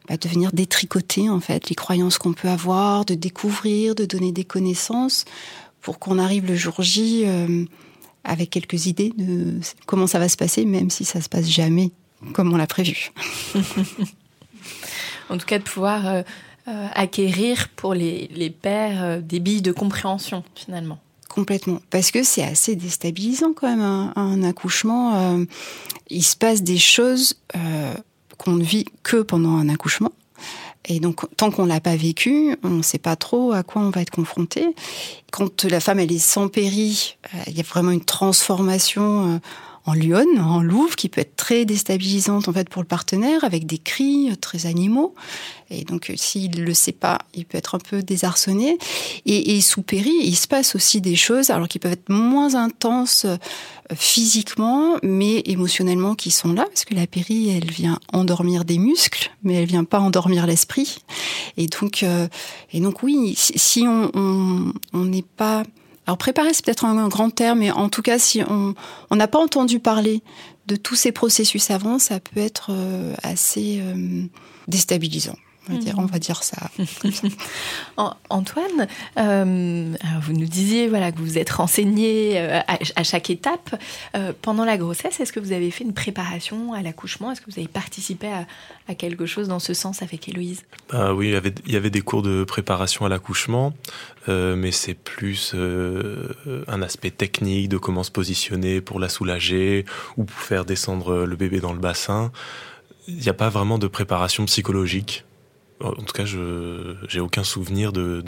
[0.08, 4.44] bah, venir détricoter en fait les croyances qu'on peut avoir, de découvrir, de donner des
[4.44, 5.24] connaissances
[5.80, 7.64] pour qu'on arrive le jour J euh,
[8.24, 11.90] avec quelques idées de comment ça va se passer, même si ça se passe jamais
[12.32, 13.12] comme on l'a prévu.
[15.28, 16.22] en tout cas, de pouvoir euh,
[16.66, 21.00] acquérir pour les, les pères des billes de compréhension finalement.
[21.34, 21.80] Complètement.
[21.90, 23.82] Parce que c'est assez déstabilisant quand même,
[24.14, 25.16] un, accouchement.
[25.16, 25.44] Euh,
[26.08, 27.92] il se passe des choses euh,
[28.38, 30.12] qu'on ne vit que pendant un accouchement.
[30.84, 33.90] Et donc, tant qu'on l'a pas vécu, on ne sait pas trop à quoi on
[33.90, 34.76] va être confronté.
[35.32, 39.40] Quand la femme, elle est sans péri, euh, il y a vraiment une transformation
[39.86, 43.66] en lionne, en louve, qui peut être très déstabilisante en fait pour le partenaire, avec
[43.66, 45.14] des cris très animaux.
[45.70, 48.78] Et donc, euh, s'il le sait pas, il peut être un peu désarçonné.
[49.26, 52.54] Et, et sous péri, il se passe aussi des choses, alors qui peuvent être moins
[52.54, 53.36] intenses euh,
[53.94, 59.30] physiquement, mais émotionnellement, qui sont là, parce que la péri, elle vient endormir des muscles,
[59.42, 60.98] mais elle vient pas endormir l'esprit.
[61.58, 62.26] Et donc, euh,
[62.72, 65.64] et donc oui, si on n'est pas
[66.06, 69.38] alors préparer, c'est peut-être un, grand terme, mais en tout cas, si on n'a pas
[69.38, 70.22] entendu parler
[70.66, 74.22] de tous ces processus avant, ça peut être euh, assez euh,
[74.68, 75.36] déstabilisant.
[75.68, 76.70] On va, dire, on va dire ça.
[78.28, 78.86] Antoine,
[79.18, 83.80] euh, vous nous disiez voilà, que vous êtes renseigné euh, à, chaque étape.
[84.14, 87.32] Euh, pendant la grossesse, est-ce que vous avez fait une préparation à l'accouchement?
[87.32, 88.28] Est-ce que vous avez participé
[88.88, 90.64] à, quelque chose dans ce sens avec Héloïse?
[90.90, 93.72] Bah Oui, il y, avait, il y avait des cours de préparation à l'accouchement,
[94.28, 100.38] mais c'est plus un aspect technique de comment se positionner pour la soulager ou pour
[100.38, 102.30] faire descendre le bébé dans le bassin.
[103.08, 105.24] Il n'y a pas vraiment de préparation psychologique
[105.84, 108.22] en tout cas, je j'ai aucun souvenir de,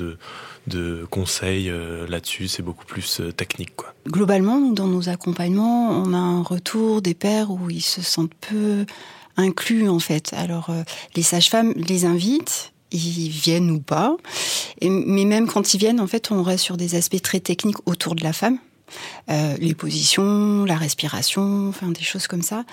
[0.67, 2.49] de, conseils euh, là-dessus.
[2.49, 3.95] C'est beaucoup plus euh, technique, quoi.
[4.07, 8.85] Globalement, dans nos accompagnements, on a un retour des pères où ils se sentent peu
[9.37, 10.33] inclus, en fait.
[10.35, 10.83] Alors, euh,
[11.15, 14.17] les sages-femmes les invitent, ils viennent ou pas.
[14.83, 18.15] Mais même quand ils viennent, en fait, on reste sur des aspects très techniques autour
[18.15, 18.59] de la femme.
[19.31, 22.65] Euh, les positions, la respiration, enfin des choses comme ça.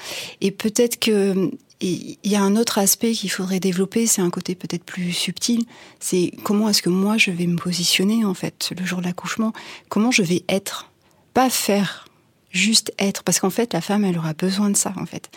[0.42, 4.56] Et peut-être que il y a un autre aspect qu'il faudrait développer, c'est un côté
[4.56, 5.66] peut-être plus subtil.
[6.00, 9.52] C'est comment est-ce que moi je vais me positionner en fait le jour de l'accouchement?
[9.90, 10.92] Comment je vais être,
[11.34, 12.08] pas faire,
[12.52, 15.30] juste être, parce qu'en fait la femme elle aura besoin de ça en fait.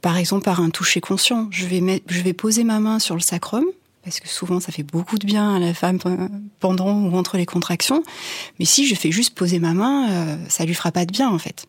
[0.00, 3.14] Par exemple par un toucher conscient, je vais mettre, je vais poser ma main sur
[3.14, 3.64] le sacrum
[4.08, 5.98] parce que souvent ça fait beaucoup de bien à la femme
[6.60, 8.02] pendant ou entre les contractions.
[8.58, 11.28] Mais si je fais juste poser ma main, euh, ça lui fera pas de bien
[11.28, 11.66] en fait.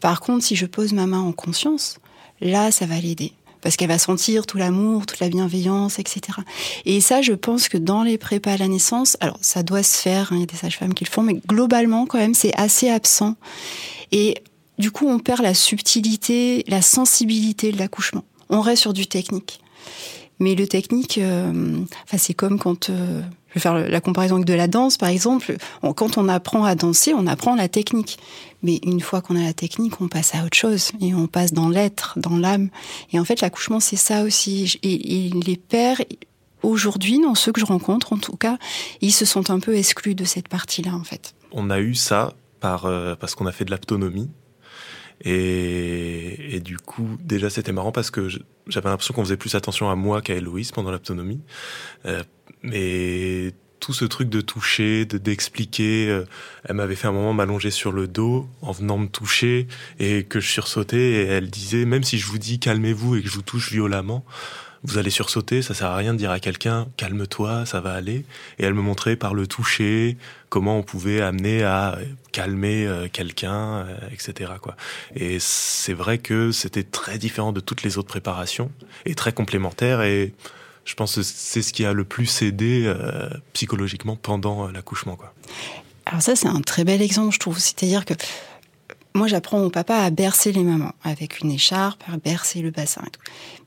[0.00, 1.98] Par contre, si je pose ma main en conscience,
[2.40, 6.38] là ça va l'aider parce qu'elle va sentir tout l'amour, toute la bienveillance, etc.
[6.84, 9.96] Et ça, je pense que dans les prépas à la naissance, alors ça doit se
[9.96, 12.54] faire, hein, il y a des sages-femmes qui le font, mais globalement quand même c'est
[12.56, 13.36] assez absent.
[14.10, 14.42] Et
[14.78, 18.24] du coup, on perd la subtilité, la sensibilité de l'accouchement.
[18.50, 19.60] On reste sur du technique.
[20.38, 21.80] Mais le technique, euh,
[22.16, 25.56] c'est comme quand, euh, je vais faire la comparaison avec de la danse, par exemple.
[25.96, 28.18] quand on apprend à danser, on apprend la technique.
[28.62, 31.52] Mais une fois qu'on a la technique, on passe à autre chose et on passe
[31.52, 32.68] dans l'être, dans l'âme.
[33.12, 34.78] Et en fait, l'accouchement, c'est ça aussi.
[34.82, 36.02] Et, les pères,
[36.62, 38.58] aujourd'hui, dans ceux que je rencontre, en tout cas,
[39.00, 41.34] ils se sont un peu exclus de cette partie-là, en fait.
[41.52, 44.30] On a eu ça euh, parce qu'on a fait de l'autonomie.
[45.22, 48.28] Et, et, du coup, déjà, c'était marrant parce que
[48.66, 51.40] j'avais l'impression qu'on faisait plus attention à moi qu'à Héloïse pendant l'autonomie.
[52.04, 52.22] Euh,
[52.62, 56.24] mais tout ce truc de toucher, de d'expliquer, euh,
[56.64, 60.40] elle m'avait fait un moment m'allonger sur le dos en venant me toucher et que
[60.40, 63.42] je sursautais et elle disait même si je vous dis calmez-vous et que je vous
[63.42, 64.24] touche violemment,
[64.86, 68.24] vous allez sursauter, ça sert à rien de dire à quelqu'un calme-toi, ça va aller.
[68.58, 70.16] Et elle me montrait par le toucher
[70.48, 71.98] comment on pouvait amener à
[72.30, 74.52] calmer euh, quelqu'un, euh, etc.
[74.62, 74.76] Quoi.
[75.16, 78.70] Et c'est vrai que c'était très différent de toutes les autres préparations
[79.04, 80.02] et très complémentaire.
[80.02, 80.32] Et
[80.84, 85.18] je pense que c'est ce qui a le plus aidé euh, psychologiquement pendant l'accouchement.
[86.06, 87.58] Alors ça, c'est un très bel exemple, je trouve.
[87.58, 88.14] C'est-à-dire que
[89.16, 93.02] moi, j'apprends mon papa à bercer les mamans avec une écharpe, à bercer le bassin
[93.06, 93.20] et tout.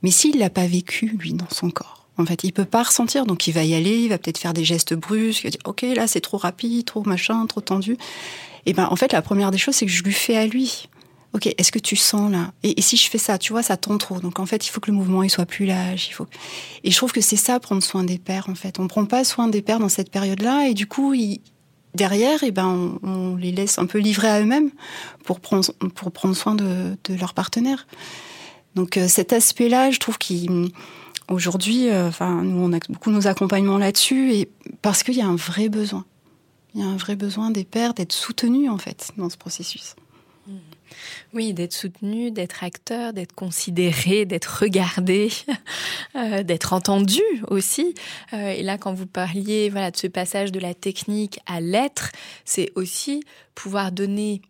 [0.04, 3.26] Mais s'il l'a pas vécu, lui, dans son corps, en fait, il peut pas ressentir,
[3.26, 5.62] donc il va y aller, il va peut-être faire des gestes brusques, il va dire,
[5.66, 7.98] ok, là, c'est trop rapide, trop machin, trop tendu.
[8.66, 10.88] Et ben, en fait, la première des choses, c'est que je lui fais à lui.
[11.34, 12.52] Ok, est-ce que tu sens là?
[12.64, 14.20] Et, si je fais ça, tu vois, ça tend trop.
[14.20, 16.08] Donc en fait, il faut que le mouvement il soit plus lâche.
[16.10, 16.26] Il faut.
[16.84, 18.50] Et je trouve que c'est ça prendre soin des pères.
[18.50, 21.40] En fait, on prend pas soin des pères dans cette période-là, et du coup, il,
[21.96, 24.72] derrière, eh ben, on, les laisse un peu livrés à eux-mêmes
[25.24, 27.88] pour prendre, pour prendre soin de, de leur partenaire.
[28.76, 32.10] Donc euh, cet aspect-là, je trouve qu'aujourd'hui, euh,
[32.44, 34.50] nous on a beaucoup nos accompagnements là-dessus, et
[34.82, 36.06] parce qu'il y a un vrai besoin.
[36.76, 39.96] Il y a un vrai besoin des pères d'être soutenus en fait dans ce processus.
[41.34, 45.30] Oui, d'être soutenu, d'être acteur, d'être considéré, d'être regardé,
[46.16, 47.94] euh, d'être entendu aussi.
[48.34, 52.12] Euh, et là, quand vous parliez voilà, de ce passage de la technique à l'être,
[52.46, 53.24] c'est aussi
[53.56, 54.42] pouvoir donner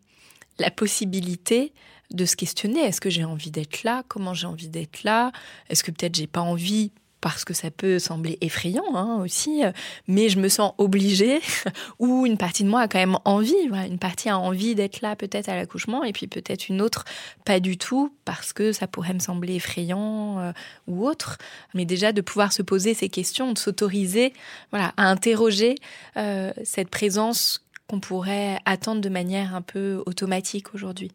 [0.59, 1.73] la possibilité
[2.11, 2.79] de se questionner.
[2.81, 4.03] Est-ce que j'ai envie d'être là?
[4.07, 5.31] Comment j'ai envie d'être là?
[5.69, 9.61] Est-ce que peut-être j'ai pas envie parce que ça peut sembler effrayant hein, aussi,
[10.07, 11.39] mais je me sens obligée,
[11.99, 13.55] ou une partie de moi a quand même envie,
[13.87, 17.05] une partie a envie d'être là peut-être à l'accouchement, et puis peut-être une autre
[17.45, 20.51] pas du tout, parce que ça pourrait me sembler effrayant euh,
[20.87, 21.37] ou autre.
[21.73, 24.33] Mais déjà de pouvoir se poser ces questions, de s'autoriser
[24.71, 25.75] voilà, à interroger
[26.17, 31.11] euh, cette présence qu'on pourrait attendre de manière un peu automatique aujourd'hui.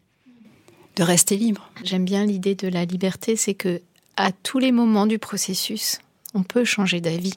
[0.95, 1.69] De rester libre.
[1.83, 3.81] J'aime bien l'idée de la liberté, c'est que
[4.17, 5.99] à tous les moments du processus,
[6.33, 7.33] on peut changer d'avis.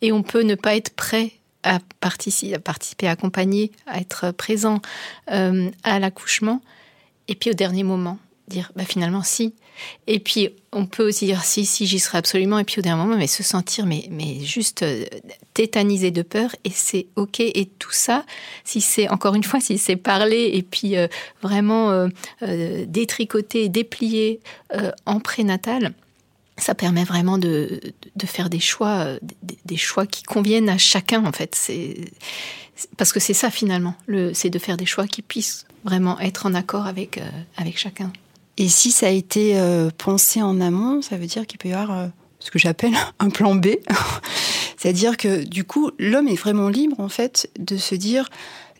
[0.00, 4.80] Et on peut ne pas être prêt à participer, à, participer, accompagner, à être présent
[5.30, 6.60] euh, à l'accouchement.
[7.28, 9.54] Et puis au dernier moment, dire bah, finalement si.
[10.06, 12.58] Et puis on peut aussi dire si, si, j'y serai absolument.
[12.58, 15.04] Et puis au dernier moment, mais se sentir mais, mais juste euh,
[15.54, 16.50] tétanisé de peur.
[16.64, 17.38] Et c'est OK.
[17.40, 18.24] Et tout ça,
[18.64, 21.06] si c'est, encore une fois, si c'est parler et puis euh,
[21.42, 22.08] vraiment
[22.40, 24.40] détricoter, déplier
[25.06, 25.94] en prénatal,
[26.62, 27.80] ça permet vraiment de,
[28.16, 31.54] de faire des choix, des, des, choix qui conviennent à chacun en fait.
[31.54, 31.96] C'est
[32.96, 33.94] parce que c'est ça finalement,
[34.32, 38.12] c'est de faire des choix qui puissent vraiment être en accord avec euh, avec chacun.
[38.58, 41.72] Et si ça a été euh, pensé en amont, ça veut dire qu'il peut y
[41.72, 43.68] avoir euh, ce que j'appelle un plan B.
[44.76, 48.28] C'est-à-dire que du coup, l'homme est vraiment libre en fait de se dire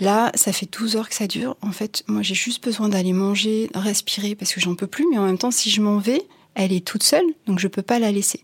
[0.00, 1.56] là, ça fait 12 heures que ça dure.
[1.62, 5.06] En fait, moi j'ai juste besoin d'aller manger, respirer parce que j'en peux plus.
[5.10, 6.22] Mais en même temps, si je m'en vais,
[6.54, 8.40] elle est toute seule, donc je peux pas la laisser.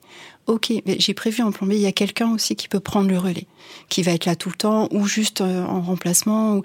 [0.46, 3.18] Ok, mais j'ai prévu en plombier, il y a quelqu'un aussi qui peut prendre le
[3.18, 3.46] relais,
[3.90, 6.62] qui va être là tout le temps, ou juste euh, en remplacement.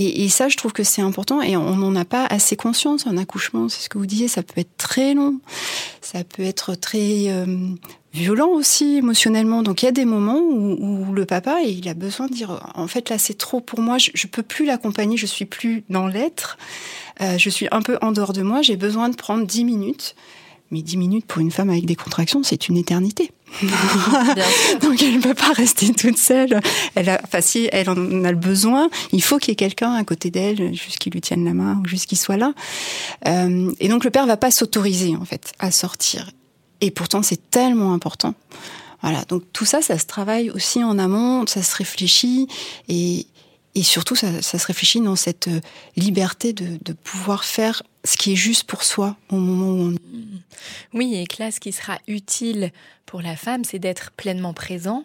[0.00, 3.16] Et, ça, je trouve que c'est important, et on n'en a pas assez conscience en
[3.16, 3.68] accouchement.
[3.68, 5.38] C'est ce que vous disiez, ça peut être très long,
[6.00, 7.46] ça peut être très euh,
[8.12, 9.62] violent aussi émotionnellement.
[9.62, 12.88] Donc il y a des moments où, le papa, il a besoin de dire, en
[12.88, 16.08] fait là c'est trop pour moi, je, je peux plus l'accompagner, je suis plus dans
[16.08, 16.58] l'être,
[17.20, 20.16] euh, je suis un peu en dehors de moi, j'ai besoin de prendre dix minutes
[20.70, 23.32] mais 10 minutes pour une femme avec des contractions, c'est une éternité.
[24.82, 26.60] Donc elle ne peut pas rester toute seule.
[26.94, 29.94] Elle a, enfin si elle en a le besoin, il faut qu'il y ait quelqu'un
[29.94, 32.52] à côté d'elle, juste qui lui tienne la main ou juste qu'il soit là.
[33.26, 36.30] Euh, et donc le père va pas s'autoriser en fait à sortir.
[36.80, 38.34] Et pourtant c'est tellement important.
[39.02, 39.24] Voilà.
[39.28, 42.46] Donc tout ça, ça se travaille aussi en amont, ça se réfléchit
[42.88, 43.26] et
[43.76, 45.60] et surtout, ça, ça, se réfléchit dans cette euh,
[45.96, 49.96] liberté de, de, pouvoir faire ce qui est juste pour soi au moment où on...
[50.94, 52.72] Oui, et que là, ce qui sera utile
[53.06, 55.04] pour la femme, c'est d'être pleinement présent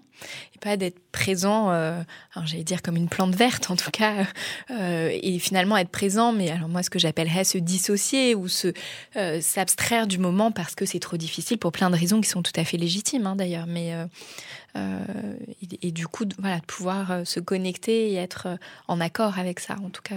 [0.56, 2.02] et pas d'être présent, euh,
[2.44, 4.26] j'allais dire comme une plante verte en tout cas,
[4.72, 8.74] euh, et finalement être présent, mais alors moi ce que j'appellerais se dissocier ou se
[9.16, 12.42] euh, s'abstraire du moment parce que c'est trop difficile pour plein de raisons qui sont
[12.42, 13.94] tout à fait légitimes hein, d'ailleurs, mais
[14.76, 19.78] et, et, du coup voilà de pouvoir se connecter et être en accord avec ça,
[19.84, 20.16] en tout cas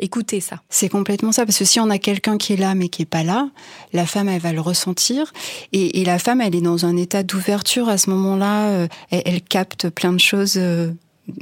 [0.00, 0.62] écouter ça.
[0.68, 3.06] C'est complètement ça, parce que si on a quelqu'un qui est là mais qui est
[3.06, 3.48] pas là,
[3.92, 5.32] la femme elle va le ressentir,
[5.72, 9.88] et, la femme elle est dans un état d'ouverture à ce moment-là, euh, elle, capte
[9.90, 10.54] plein de choses.
[10.56, 10.92] Euh,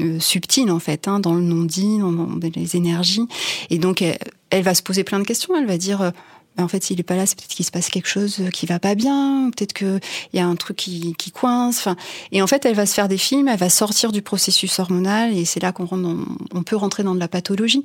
[0.00, 3.26] euh, subtiles en fait, hein, dans le non-dit, dans, les énergies,
[3.70, 5.56] et donc elle, va se poser plein de questions.
[5.56, 6.12] Elle va dire
[6.58, 8.66] ben, en fait, s'il est pas là, c'est peut-être qu'il se passe quelque chose qui
[8.66, 10.00] va pas bien, peut-être qu'il
[10.34, 11.88] y a un truc qui, coince.
[12.32, 15.34] Et en fait, elle va se faire des films, elle va sortir du processus hormonal,
[15.34, 17.84] et c'est là qu'on on peut rentrer dans de la pathologie.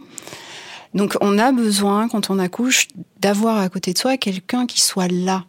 [0.93, 2.88] Donc on a besoin, quand on accouche,
[3.19, 5.45] d'avoir à côté de soi quelqu'un qui soit là,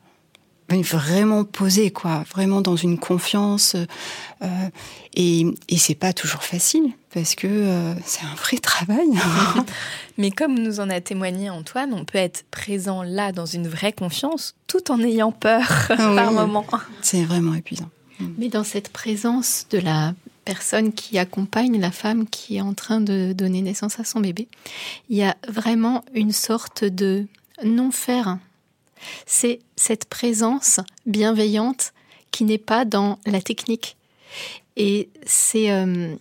[0.83, 3.77] vraiment posé, quoi, vraiment dans une confiance.
[4.43, 4.47] Euh,
[5.15, 9.07] et, et c'est pas toujours facile parce que euh, c'est un vrai travail.
[10.19, 13.93] Mais comme nous en a témoigné Antoine, on peut être présent là dans une vraie
[13.93, 16.67] confiance tout en ayant peur par moment.
[17.03, 17.89] C'est vraiment épuisant.
[18.39, 23.01] Mais dans cette présence de la personne qui accompagne la femme qui est en train
[23.01, 24.49] de donner naissance à son bébé.
[25.09, 27.27] Il y a vraiment une sorte de
[27.63, 28.39] non-faire.
[29.27, 31.93] C'est cette présence bienveillante
[32.31, 33.97] qui n'est pas dans la technique.
[34.77, 36.15] Et c'est, euh,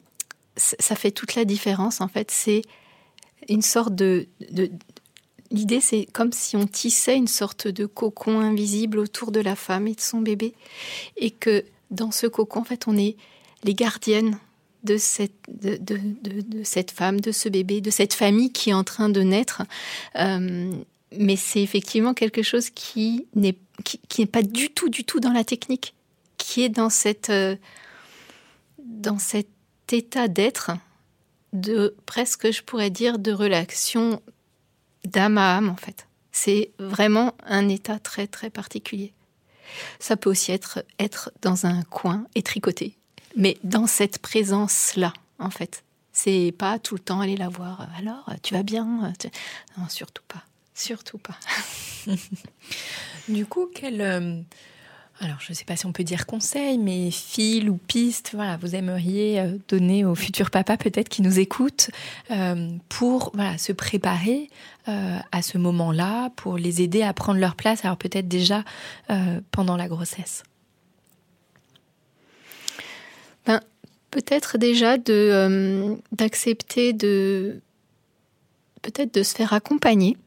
[0.55, 2.29] ça fait toute la différence en fait.
[2.31, 2.61] C'est
[3.49, 4.69] une sorte de, de
[5.53, 9.87] L'idée, c'est comme si on tissait une sorte de cocon invisible autour de la femme
[9.87, 10.55] et de son bébé,
[11.15, 13.17] et que dans ce cocon, en fait, on est
[13.63, 14.37] les gardiennes
[14.83, 15.31] de cette,
[16.91, 19.63] femme, de ce bébé, de cette famille qui est en train de naître.
[20.17, 20.71] Euh,
[21.17, 25.31] mais c'est effectivement quelque chose qui n'est qui, n'est pas du tout, du tout dans
[25.31, 25.95] la technique,
[26.37, 27.55] qui est dans cette euh,
[28.77, 29.47] dans cet
[29.91, 30.71] état d'être
[31.53, 34.21] de presque, je pourrais dire, de relation
[35.05, 36.07] d'âme à âme en fait.
[36.31, 39.13] C'est vraiment un état très très particulier.
[39.99, 42.95] Ça peut aussi être être dans un coin et tricoter
[43.35, 45.83] mais dans cette présence-là, en fait.
[46.15, 47.87] C'est pas tout le temps aller la voir.
[47.97, 48.85] Alors, tu vas bien
[49.77, 50.43] Non, surtout pas.
[50.75, 51.37] Surtout pas.
[53.27, 53.99] du coup, quel.
[54.01, 54.39] Euh,
[55.19, 58.57] alors, je ne sais pas si on peut dire conseil, mais fil ou piste, voilà,
[58.57, 61.89] vous aimeriez euh, donner aux futurs papas peut-être qui nous écoutent
[62.31, 64.49] euh, pour voilà, se préparer
[64.85, 68.65] à ce moment-là, pour les aider à prendre leur place, alors peut-être déjà
[69.49, 70.43] pendant la grossesse
[73.45, 73.61] ben,
[74.13, 77.61] Peut-être déjà de euh, d'accepter de
[78.83, 80.17] peut-être de se faire accompagner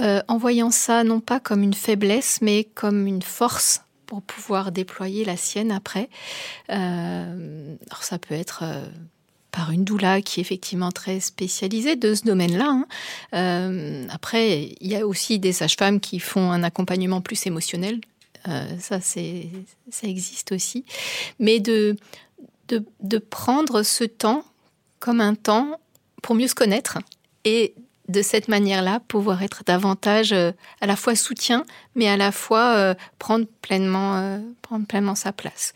[0.00, 4.72] euh, en voyant ça non pas comme une faiblesse mais comme une force pour pouvoir
[4.72, 6.08] déployer la sienne après.
[6.70, 8.64] Euh, alors ça peut être
[9.50, 12.86] par une doula qui est effectivement très spécialisée de ce domaine-là.
[13.32, 14.06] Hein.
[14.08, 18.00] après, il y a aussi des sages-femmes qui font un accompagnement plus émotionnel.
[18.78, 19.48] ça, c'est,
[19.90, 20.84] ça existe aussi.
[21.38, 21.96] Mais de,
[22.74, 24.44] de, prendre ce temps
[24.98, 25.80] comme un temps
[26.22, 26.98] pour mieux se connaître
[27.44, 27.74] et
[28.08, 32.74] de cette manière-là pouvoir être davantage euh, à la fois soutien, mais à la fois
[32.74, 35.72] euh, prendre pleinement, euh, prendre pleinement sa place.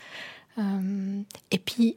[1.51, 1.97] et puis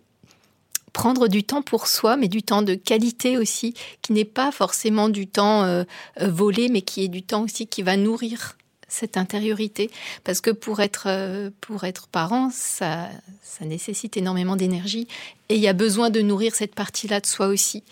[0.93, 5.09] prendre du temps pour soi, mais du temps de qualité aussi, qui n'est pas forcément
[5.09, 5.85] du temps
[6.19, 8.57] volé, mais qui est du temps aussi qui va nourrir
[8.87, 9.89] cette intériorité
[10.23, 13.09] parce que pour être euh, pour être parent ça
[13.41, 15.07] ça nécessite énormément d'énergie
[15.49, 17.83] et il y a besoin de nourrir cette partie-là de soi aussi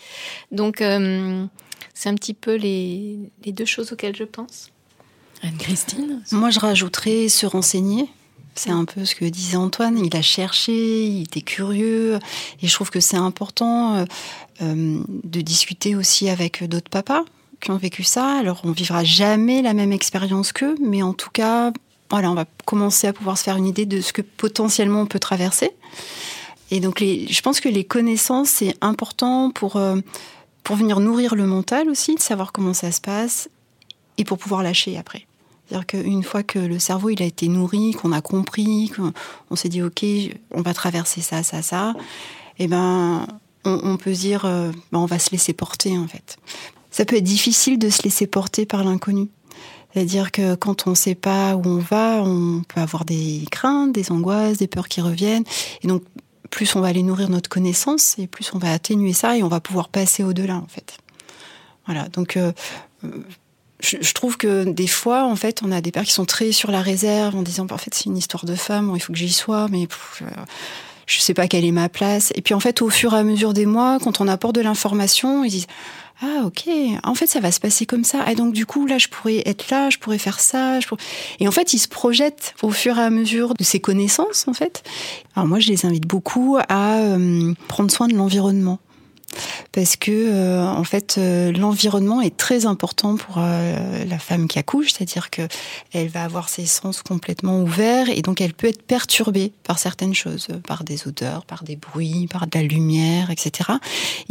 [0.52, 1.44] donc euh,
[1.94, 4.70] c'est un petit peu les, les, deux choses auxquelles je pense
[5.42, 8.08] Anne-Christine Moi, je rajouterais se renseigner.
[8.54, 9.98] C'est un peu ce que disait Antoine.
[9.98, 12.18] Il a cherché, il était curieux.
[12.62, 14.06] Et je trouve que c'est important
[14.62, 17.24] euh, de discuter aussi avec d'autres papas
[17.60, 18.38] qui ont vécu ça.
[18.38, 21.72] Alors, on vivra jamais la même expérience qu'eux, mais en tout cas,
[22.10, 25.06] voilà, on va commencer à pouvoir se faire une idée de ce que potentiellement on
[25.06, 25.70] peut traverser.
[26.70, 30.00] Et donc, je pense que les connaissances, c'est important pour, euh,
[30.64, 33.48] pour venir nourrir le mental aussi, de savoir comment ça se passe,
[34.18, 35.26] et pour pouvoir lâcher après.
[35.66, 39.68] C'est-à-dire qu'une fois que le cerveau il a été nourri, qu'on a compris, qu'on s'est
[39.68, 40.04] dit ok,
[40.52, 41.94] on va traverser ça, ça, ça,
[42.58, 43.26] et eh ben
[43.64, 46.38] on, on peut dire euh, ben, on va se laisser porter en fait.
[46.96, 49.28] Ça peut être difficile de se laisser porter par l'inconnu.
[49.92, 53.92] C'est-à-dire que quand on ne sait pas où on va, on peut avoir des craintes,
[53.92, 55.44] des angoisses, des peurs qui reviennent.
[55.82, 56.02] Et donc,
[56.48, 59.48] plus on va aller nourrir notre connaissance, et plus on va atténuer ça, et on
[59.48, 60.96] va pouvoir passer au-delà, en fait.
[61.84, 62.08] Voilà.
[62.08, 62.52] Donc, euh,
[63.80, 66.70] je, trouve que des fois, en fait, on a des pères qui sont très sur
[66.70, 69.34] la réserve en disant, en fait, c'est une histoire de femme, il faut que j'y
[69.34, 69.86] sois, mais
[70.18, 70.24] je,
[71.04, 72.32] je sais pas quelle est ma place.
[72.36, 74.62] Et puis, en fait, au fur et à mesure des mois, quand on apporte de
[74.62, 75.66] l'information, ils disent,
[76.22, 76.68] ah ok,
[77.04, 78.30] en fait ça va se passer comme ça.
[78.30, 80.78] Et donc du coup là je pourrais être là, je pourrais faire ça.
[81.40, 84.54] Et en fait ils se projettent au fur et à mesure de ces connaissances en
[84.54, 84.82] fait.
[85.34, 88.78] Alors moi je les invite beaucoup à euh, prendre soin de l'environnement
[89.72, 94.92] parce que euh, en fait euh, l'environnement est très important pour la femme qui accouche,
[94.94, 95.42] c'est-à-dire que
[95.92, 100.14] elle va avoir ses sens complètement ouverts et donc elle peut être perturbée par certaines
[100.14, 103.72] choses, par des odeurs, par des bruits, par de la lumière, etc.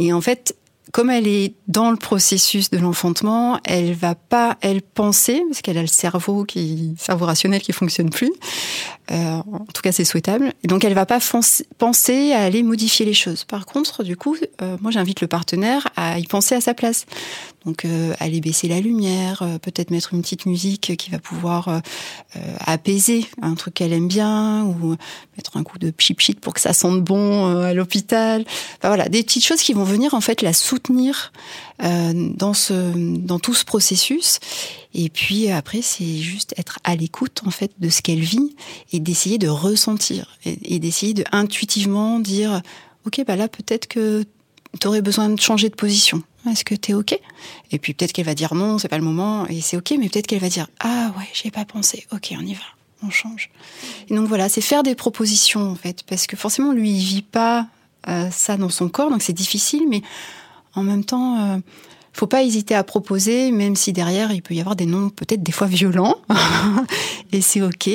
[0.00, 0.56] Et en fait
[0.92, 5.78] comme elle est dans le processus de l'enfantement, elle va pas, elle penser, parce qu'elle
[5.78, 8.32] a le cerveau qui, cerveau rationnel qui fonctionne plus.
[9.10, 10.52] Euh, en tout cas, c'est souhaitable.
[10.62, 11.18] Et donc, elle va pas
[11.78, 13.44] penser à aller modifier les choses.
[13.44, 17.06] Par contre, du coup, euh, moi, j'invite le partenaire à y penser à sa place.
[17.66, 21.68] Donc, euh, aller baisser la lumière, euh, peut-être mettre une petite musique qui va pouvoir
[21.68, 24.94] euh, apaiser un truc qu'elle aime bien, ou
[25.36, 28.44] mettre un coup de chip chip pour que ça sente bon à l'hôpital.
[28.78, 31.32] Enfin, voilà, des petites choses qui vont venir en fait la soutenir
[31.80, 34.38] dans tout ce processus.
[34.94, 38.54] Et puis après, c'est juste être à l'écoute en fait de ce qu'elle vit
[38.92, 42.62] et d'essayer de ressentir et, et d'essayer de intuitivement dire,
[43.06, 44.24] ok, bah là peut-être que
[44.78, 46.22] tu aurais besoin de changer de position.
[46.50, 47.18] Est-ce que tu es OK?
[47.72, 50.08] Et puis peut-être qu'elle va dire non, c'est pas le moment, et c'est OK, mais
[50.08, 52.62] peut-être qu'elle va dire ah ouais, j'ai pas pensé, OK, on y va,
[53.02, 53.50] on change.
[54.08, 57.22] Et donc voilà, c'est faire des propositions en fait, parce que forcément lui, il vit
[57.22, 57.66] pas
[58.08, 60.02] euh, ça dans son corps, donc c'est difficile, mais
[60.74, 61.58] en même temps, euh,
[62.12, 65.42] faut pas hésiter à proposer, même si derrière il peut y avoir des noms peut-être
[65.42, 66.16] des fois violents,
[67.32, 67.88] et c'est OK,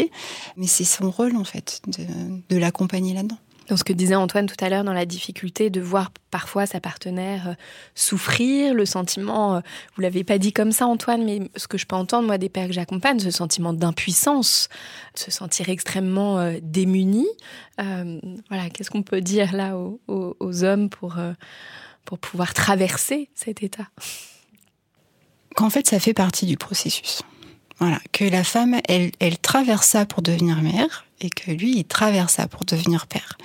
[0.57, 1.81] mais c'est son rôle en fait
[2.49, 3.37] de l'accompagner là-dedans
[3.71, 6.81] dans ce que disait Antoine tout à l'heure, dans la difficulté de voir parfois sa
[6.81, 7.53] partenaire euh,
[7.95, 9.59] souffrir, le sentiment, euh,
[9.95, 12.49] vous l'avez pas dit comme ça Antoine, mais ce que je peux entendre moi des
[12.49, 14.67] pères que j'accompagne, ce sentiment d'impuissance,
[15.15, 17.25] se sentir extrêmement euh, démuni.
[17.77, 21.15] voilà, qu'est-ce qu'on peut dire là aux, hommes pour,
[22.03, 23.87] pour pouvoir traverser cet état?
[25.55, 27.21] Qu'en fait, ça fait partie du processus.
[27.79, 31.85] Voilà, que la femme, elle, elle traverse ça pour devenir mère, et que lui, il
[31.85, 33.37] traverse ça pour devenir père.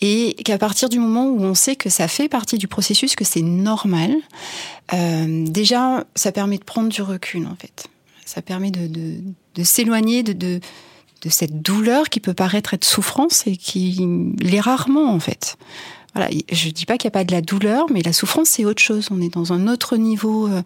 [0.00, 3.24] Et qu'à partir du moment où on sait que ça fait partie du processus, que
[3.24, 4.14] c'est normal,
[4.92, 7.86] euh, déjà, ça permet de prendre du recul, en fait.
[8.26, 9.14] Ça permet de, de,
[9.54, 10.60] de s'éloigner de, de,
[11.22, 14.06] de, cette douleur qui peut paraître être souffrance et qui
[14.40, 15.56] l'est rarement, en fait.
[16.14, 18.64] Voilà, je dis pas qu'il n'y a pas de la douleur, mais la souffrance, c'est
[18.64, 19.08] autre chose.
[19.10, 20.48] On est dans un autre niveau.
[20.48, 20.62] Euh,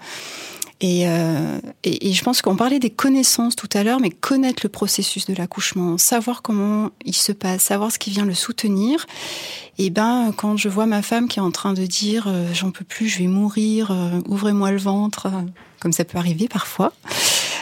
[0.82, 4.68] euh, et, et, je pense qu'on parlait des connaissances tout à l'heure, mais connaître le
[4.68, 9.06] processus de l'accouchement, savoir comment il se passe, savoir ce qui vient le soutenir.
[9.78, 12.70] Et ben, quand je vois ma femme qui est en train de dire euh, j'en
[12.70, 15.28] peux plus, je vais mourir, euh, ouvrez-moi le ventre,
[15.80, 16.92] comme ça peut arriver parfois.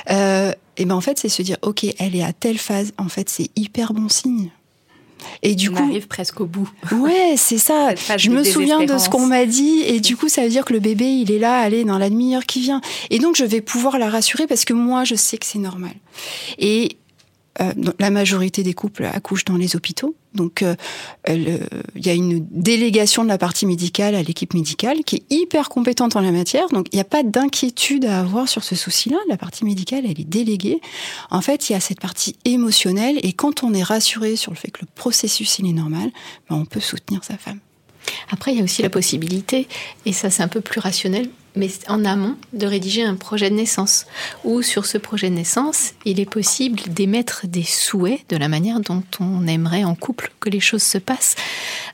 [0.08, 2.92] et ben en fait, c'est se dire ok, elle est à telle phase.
[2.98, 4.50] En fait, c'est hyper bon signe.
[5.42, 6.68] Et du On coup, arrive presque au bout.
[6.92, 7.94] Ouais, c'est ça.
[8.16, 10.72] Je me souviens de ce qu'on m'a dit, et du coup, ça veut dire que
[10.72, 12.80] le bébé, il est là, allez, dans la demi-heure qui vient.
[13.10, 15.94] Et donc, je vais pouvoir la rassurer parce que moi, je sais que c'est normal.
[16.58, 16.96] Et
[17.60, 20.14] euh, la majorité des couples accouchent dans les hôpitaux.
[20.34, 20.74] Donc, euh,
[21.28, 25.68] il y a une délégation de la partie médicale à l'équipe médicale qui est hyper
[25.68, 26.68] compétente en la matière.
[26.68, 29.16] Donc, il n'y a pas d'inquiétude à avoir sur ce souci-là.
[29.28, 30.80] La partie médicale, elle est déléguée.
[31.30, 33.18] En fait, il y a cette partie émotionnelle.
[33.22, 36.10] Et quand on est rassuré sur le fait que le processus, il est normal,
[36.50, 37.60] ben, on peut soutenir sa femme.
[38.30, 39.68] Après, il y a aussi la possibilité,
[40.04, 43.54] et ça c'est un peu plus rationnel, mais en amont, de rédiger un projet de
[43.54, 44.06] naissance.
[44.44, 48.80] Ou sur ce projet de naissance, il est possible d'émettre des souhaits de la manière
[48.80, 51.34] dont on aimerait en couple que les choses se passent.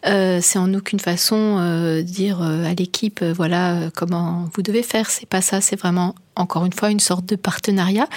[0.06, 5.10] Euh, c'est en aucune façon euh, dire euh, à l'équipe, voilà comment vous devez faire.
[5.10, 5.60] C'est pas ça.
[5.60, 8.08] C'est vraiment encore une fois une sorte de partenariat.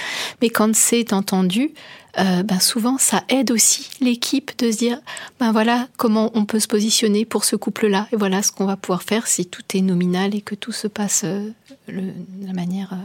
[0.42, 1.72] Mais quand c'est entendu,
[2.18, 5.00] euh, ben souvent ça aide aussi l'équipe de se dire
[5.40, 8.78] ben voilà comment on peut se positionner pour ce couple-là et voilà ce qu'on va
[8.78, 11.50] pouvoir faire si tout est nominal et que tout se passe euh,
[11.88, 12.94] le, de la manière.
[12.94, 12.98] euh,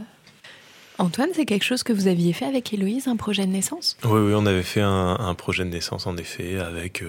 [0.97, 3.97] Antoine, c'est quelque chose que vous aviez fait avec Héloïse, un projet de naissance?
[4.03, 7.03] Oui, oui, on avait fait un, un projet de naissance en effet avec.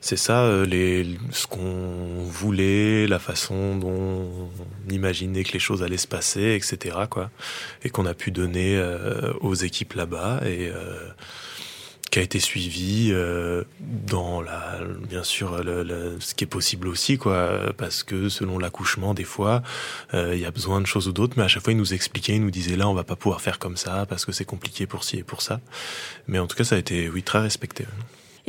[0.00, 4.50] C'est ça, euh, ce qu'on voulait, la façon dont
[4.88, 6.96] on imaginait que les choses allaient se passer, etc.
[7.82, 11.08] Et qu'on a pu donner euh, aux équipes là-bas et euh,
[12.10, 13.12] qui a été suivi
[14.06, 14.78] dans la,
[15.10, 15.62] bien sûr,
[16.20, 17.18] ce qui est possible aussi,
[17.76, 19.62] parce que selon l'accouchement, des fois,
[20.14, 22.36] il y a besoin de choses ou d'autres, mais à chaque fois, il nous expliquait,
[22.36, 24.86] il nous disait là, on va pas pouvoir faire comme ça parce que c'est compliqué
[24.86, 25.60] pour ci et pour ça.
[26.28, 27.84] Mais en tout cas, ça a été, oui, très respecté.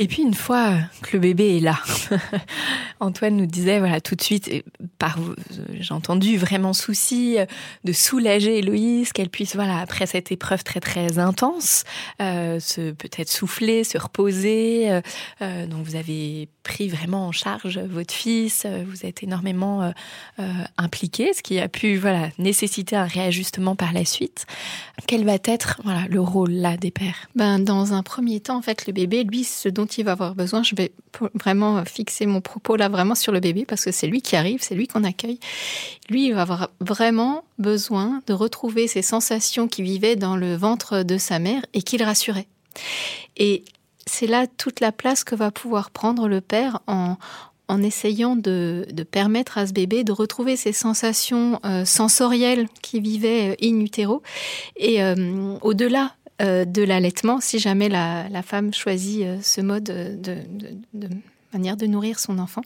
[0.02, 1.78] Et puis une fois que le bébé est là,
[3.00, 4.50] Antoine nous disait voilà tout de suite,
[4.98, 5.36] par euh,
[5.78, 7.44] j'ai entendu vraiment souci euh,
[7.84, 11.84] de soulager Héloïse, qu'elle puisse voilà après cette épreuve très très intense,
[12.22, 14.90] euh, se peut-être souffler, se reposer.
[14.90, 15.02] euh,
[15.42, 19.90] euh, donc vous avez pris vraiment en charge votre fils, euh, vous êtes énormément euh,
[20.38, 24.46] euh, impliqué, ce qui a pu voilà nécessiter un réajustement par la suite.
[25.06, 27.28] Quel va être voilà le rôle là des pères?
[27.34, 30.34] Ben, dans un premier temps, en fait, le bébé, lui, ce dont il va avoir
[30.34, 30.92] besoin, je vais
[31.34, 34.60] vraiment fixer mon propos là vraiment sur le bébé parce que c'est lui qui arrive,
[34.62, 35.40] c'est lui qu'on accueille.
[36.08, 41.02] Lui, il va avoir vraiment besoin de retrouver ces sensations qu'il vivait dans le ventre
[41.02, 42.48] de sa mère et qui le rassuraient.
[43.36, 43.64] Et
[44.06, 47.16] c'est là toute la place que va pouvoir prendre le père en,
[47.70, 53.02] en essayant de, de permettre à ce bébé de retrouver ces sensations euh, sensorielles qu'il
[53.02, 54.22] vivait euh, in utero.
[54.76, 60.38] Et euh, au-delà de l'allaitement, si jamais la, la femme choisit ce mode de,
[61.52, 62.62] manière de nourrir son enfant,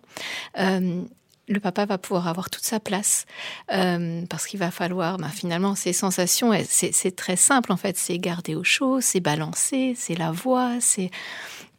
[1.48, 3.26] le papa va pouvoir avoir toute sa place
[3.72, 8.18] euh, parce qu'il va falloir, ben, finalement, ces sensations, c'est très simple en fait, c'est
[8.18, 11.10] garder au chaud, c'est balancer, c'est la voix, c'est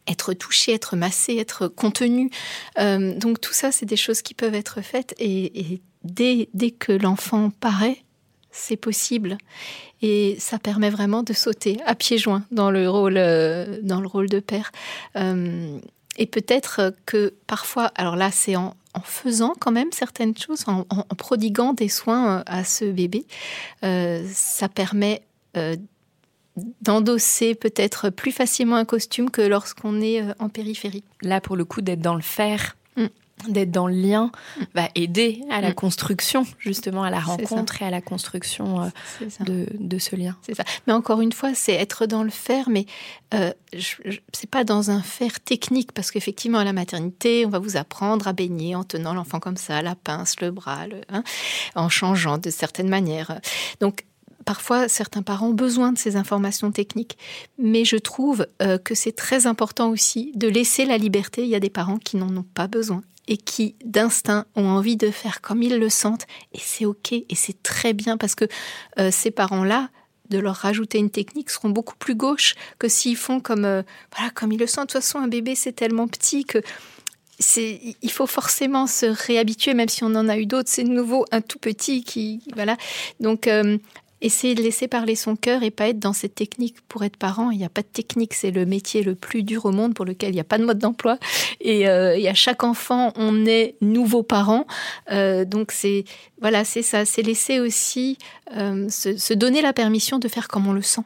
[0.06, 2.30] être touché, être massé, être contenu.
[2.78, 6.92] Euh, donc tout ça, c'est des choses qui peuvent être faites et, dès, dès que
[6.92, 8.04] l'enfant paraît,
[8.52, 9.36] c'est possible.
[10.02, 14.06] Et ça permet vraiment de sauter à pieds joints dans le rôle, euh, dans le
[14.06, 14.70] rôle de père.
[16.18, 20.80] Et peut-être que parfois, alors là, c'est en, en faisant quand même certaines choses, en,
[20.90, 23.24] en- en prodiguant des soins euh, à ce bébé,
[23.84, 25.22] euh, ça permet
[25.56, 25.76] euh,
[26.80, 31.04] d'endosser peut-être plus facilement un costume que lorsqu'on est en périphérie.
[31.22, 33.08] là pour le coup d'être dans le faire, Mm.
[33.48, 34.30] D'être dans le lien,
[34.74, 35.74] va aider à la Mm.
[35.74, 38.88] construction, justement à la rencontre et à la construction euh,
[39.40, 40.36] de, de ce lien.
[40.42, 40.64] C'est ça.
[40.86, 42.86] Mais encore une fois, c'est être dans le faire, mais
[43.34, 43.52] euh,
[44.32, 48.26] c'est pas dans un faire technique, parce qu'effectivement, à la maternité, on va vous apprendre
[48.26, 51.22] à baigner en tenant l'enfant comme ça, la pince, le bras, le, hein,
[51.74, 53.40] en changeant de certaines manières.
[53.80, 54.06] Donc,
[54.46, 57.18] parfois, certains parents ont besoin de ces informations techniques,
[57.58, 61.42] mais je trouve euh, que c'est très important aussi de laisser la liberté.
[61.42, 64.96] Il y a des parents qui n'en ont pas besoin et qui, d'instinct, ont envie
[64.96, 68.44] de faire comme ils le sentent, et c'est ok, et c'est très bien, parce que
[68.98, 69.90] euh, ces parents-là,
[70.30, 73.82] de leur rajouter une technique seront beaucoup plus gauches que s'ils font comme euh,
[74.16, 74.88] voilà comme ils le sentent.
[74.88, 76.58] De toute façon, un bébé c'est tellement petit que
[77.38, 80.70] il faut forcément se réhabituer, même si on en a eu d'autres.
[80.70, 82.76] C'est de nouveau un tout petit qui voilà.
[83.20, 83.76] Donc euh,
[84.20, 87.50] essayer de laisser parler son cœur et pas être dans cette technique pour être parent.
[87.50, 90.04] Il n'y a pas de technique, c'est le métier le plus dur au monde pour
[90.04, 91.18] lequel il n'y a pas de mode d'emploi.
[91.60, 94.66] Et, euh, et à chaque enfant, on est nouveau parent.
[95.10, 96.04] Euh, donc c'est
[96.40, 98.18] voilà, c'est ça, c'est laisser aussi
[98.54, 101.02] euh, se, donner la permission de faire comme on le sent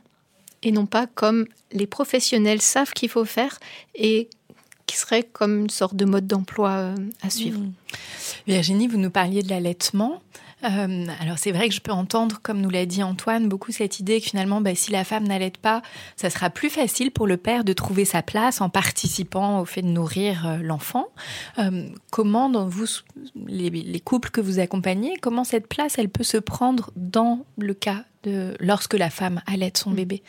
[0.62, 3.58] et non pas comme les professionnels savent qu'il faut faire
[3.94, 4.28] et
[4.86, 7.60] qui serait comme une sorte de mode d'emploi euh, à suivre.
[7.60, 7.72] Mm.
[8.48, 10.20] Virginie, vous nous parliez de l'allaitement.
[10.64, 14.00] Euh, alors c'est vrai que je peux entendre, comme nous l'a dit Antoine, beaucoup cette
[14.00, 15.82] idée que finalement, bah, si la femme n'allaite pas,
[16.16, 19.82] ça sera plus facile pour le père de trouver sa place en participant au fait
[19.82, 21.08] de nourrir euh, l'enfant.
[21.58, 22.86] Euh, comment, dans vous,
[23.46, 27.74] les, les couples que vous accompagnez, comment cette place, elle peut se prendre dans le
[27.74, 30.22] cas de lorsque la femme allaite son bébé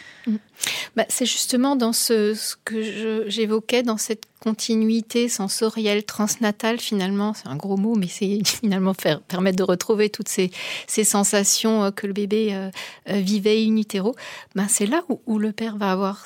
[0.95, 7.47] Bah, c'est justement dans ce, ce que j'évoquais, dans cette continuité sensorielle transnatale, finalement, c'est
[7.47, 10.51] un gros mot, mais c'est finalement faire, permettre de retrouver toutes ces,
[10.87, 12.69] ces sensations euh, que le bébé euh,
[13.09, 14.15] euh, vivait in utero.
[14.55, 16.25] Ben, c'est là où, où le père va avoir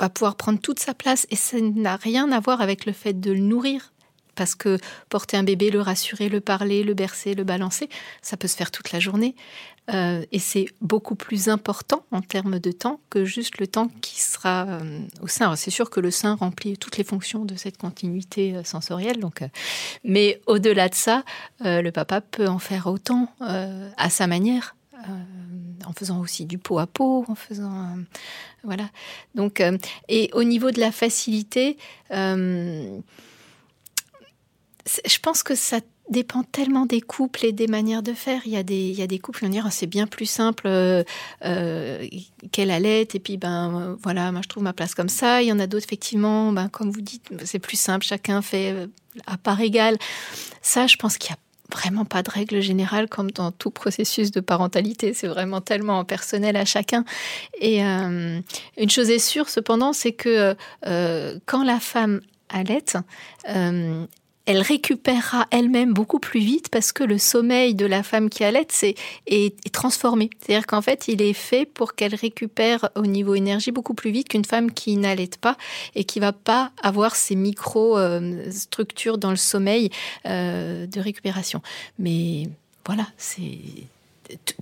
[0.00, 3.20] va pouvoir prendre toute sa place et ça n'a rien à voir avec le fait
[3.20, 3.92] de le nourrir.
[4.34, 4.78] Parce que
[5.08, 7.88] porter un bébé, le rassurer, le parler, le bercer, le balancer,
[8.22, 9.34] ça peut se faire toute la journée.
[9.92, 14.20] Euh, et c'est beaucoup plus important en termes de temps que juste le temps qui
[14.20, 15.56] sera euh, au sein.
[15.56, 19.18] C'est sûr que le sein remplit toutes les fonctions de cette continuité euh, sensorielle.
[19.18, 19.42] Donc,
[20.04, 21.24] mais au-delà de ça,
[21.60, 24.76] le papa peut en faire autant à sa manière.
[25.84, 27.96] en faisant aussi du pot à pot, en faisant
[28.62, 28.88] voilà.
[29.34, 29.62] Donc
[30.08, 31.76] et au niveau de la facilité,
[34.86, 38.42] je pense que ça dépend tellement des couples et des manières de faire.
[38.44, 41.04] Il y a des, couples qui vont dire c'est bien plus simple euh,
[41.44, 42.06] euh,
[42.50, 45.42] qu'elle allait et puis ben voilà, moi je trouve ma place comme ça.
[45.42, 48.72] Il y en a d'autres effectivement, ben comme vous dites, c'est plus simple, chacun fait
[48.72, 48.86] euh,
[49.26, 49.96] à part égale.
[50.60, 51.38] Ça, je pense qu'il y a
[51.74, 55.14] vraiment pas de règle générale comme dans tout processus de parentalité.
[55.14, 57.04] C'est vraiment tellement personnel à chacun.
[57.58, 58.42] Et une
[58.90, 60.54] chose est sûre, cependant, c'est que
[61.46, 62.20] quand la femme
[62.50, 62.84] allait,
[64.46, 68.66] elle récupérera elle-même beaucoup plus vite parce que le sommeil de la femme qui allait
[69.26, 70.30] est, transformé.
[70.40, 74.28] C'est-à-dire qu'en fait, il est fait pour qu'elle récupère au niveau énergie beaucoup plus vite
[74.28, 75.56] qu'une femme qui n'allait pas
[75.94, 79.90] et qui va pas avoir ces micro-structures euh, dans le sommeil
[80.26, 81.62] euh, de récupération.
[81.98, 82.48] Mais
[82.84, 83.58] voilà, c'est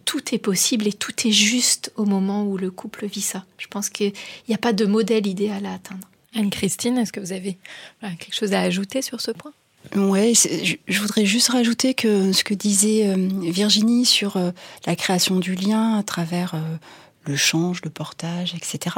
[0.05, 3.45] tout est possible et tout est juste au moment où le couple vit ça.
[3.57, 4.13] Je pense qu'il
[4.49, 6.07] n'y a pas de modèle idéal à atteindre.
[6.35, 7.57] Anne-Christine, est-ce que vous avez
[8.03, 9.53] quelque chose à ajouter sur ce point?
[9.97, 14.51] Ouais, je voudrais juste rajouter que ce que disait euh, Virginie sur euh,
[14.87, 16.77] la création du lien à travers euh,
[17.25, 18.97] le change, le portage, etc.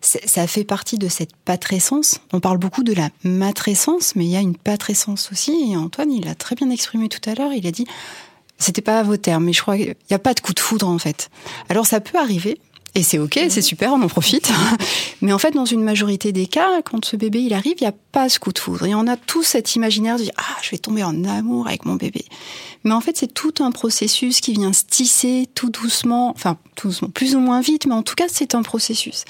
[0.00, 2.20] Ça fait partie de cette patrescence.
[2.32, 5.70] On parle beaucoup de la matrescence, mais il y a une patrescence aussi.
[5.70, 7.52] Et Antoine, il l'a très bien exprimé tout à l'heure.
[7.52, 7.86] Il a dit,
[8.58, 10.60] c'était pas à vos termes, mais je crois qu'il n'y a pas de coup de
[10.60, 11.30] foudre en fait.
[11.68, 12.58] Alors ça peut arriver,
[12.94, 14.52] et c'est ok, c'est super, on en profite.
[15.22, 17.88] Mais en fait, dans une majorité des cas, quand ce bébé il arrive, il n'y
[17.88, 18.84] a pas ce coup de foudre.
[18.84, 21.86] Et on a tout cet imaginaire de dire ah je vais tomber en amour avec
[21.86, 22.26] mon bébé.
[22.84, 26.88] Mais en fait, c'est tout un processus qui vient se tisser tout doucement, enfin tout
[26.88, 29.24] doucement, plus ou moins vite, mais en tout cas c'est un processus.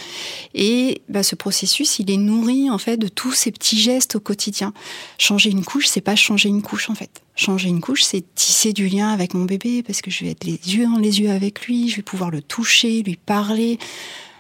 [0.54, 4.20] Et bah, ce processus, il est nourri en fait de tous ces petits gestes au
[4.20, 4.72] quotidien.
[5.18, 7.22] Changer une couche, c'est pas changer une couche en fait.
[7.34, 10.44] Changer une couche, c'est tisser du lien avec mon bébé parce que je vais être
[10.44, 13.78] les yeux dans les yeux avec lui, je vais pouvoir le toucher, lui parler,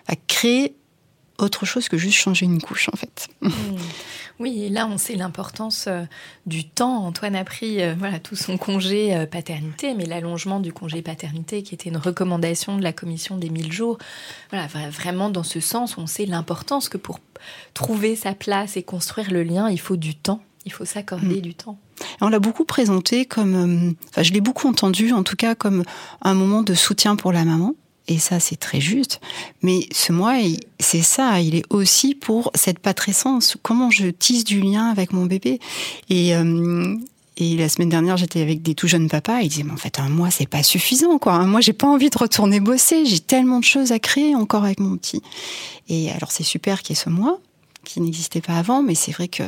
[0.08, 0.74] à créer
[1.38, 3.28] autre chose que juste changer une couche en fait.
[4.38, 6.02] Oui, et là on sait l'importance euh,
[6.46, 7.04] du temps.
[7.04, 11.62] Antoine a pris euh, voilà tout son congé euh, paternité, mais l'allongement du congé paternité
[11.62, 13.98] qui était une recommandation de la commission des 1000 jours.
[14.50, 17.20] Voilà, vraiment dans ce sens, on sait l'importance que pour
[17.74, 20.42] trouver sa place et construire le lien, il faut du temps.
[20.64, 21.42] Il faut s'accorder mm.
[21.42, 21.78] du temps.
[22.20, 25.84] On l'a beaucoup présenté comme, enfin, je l'ai beaucoup entendu en tout cas comme
[26.22, 27.74] un moment de soutien pour la maman.
[28.08, 29.20] Et ça, c'est très juste.
[29.62, 30.34] Mais ce mois,
[30.80, 31.40] c'est ça.
[31.40, 33.56] Il est aussi pour cette patrescence.
[33.62, 35.60] Comment je tisse du lien avec mon bébé?
[36.10, 36.96] Et, euh,
[37.36, 39.40] et la semaine dernière, j'étais avec des tout jeunes papas.
[39.42, 41.34] Ils disaient, mais en fait, un mois, c'est pas suffisant, quoi.
[41.34, 43.06] Un mois, j'ai pas envie de retourner bosser.
[43.06, 45.22] J'ai tellement de choses à créer encore avec mon petit.
[45.88, 47.38] Et alors, c'est super qu'il y ait ce mois,
[47.84, 48.82] qui n'existait pas avant.
[48.82, 49.44] Mais c'est vrai que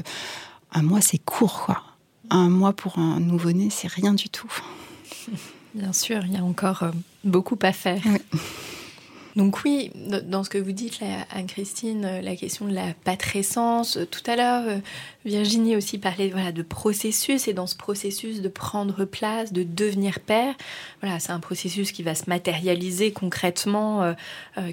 [0.72, 1.82] un mois, c'est court, quoi.
[2.31, 4.51] Un mois pour un nouveau-né, c'est rien du tout.
[5.75, 6.91] Bien sûr, il y a encore euh,
[7.25, 8.03] beaucoup à faire.
[9.37, 14.07] Donc oui, dans ce que vous dites, Anne-Christine, euh, la question de la patrescence, euh,
[14.07, 14.62] tout à l'heure,
[15.24, 20.55] Virginie aussi parlait de processus, et dans ce processus de prendre place, de devenir père,
[21.01, 24.14] voilà, c'est un processus qui va se matérialiser concrètement,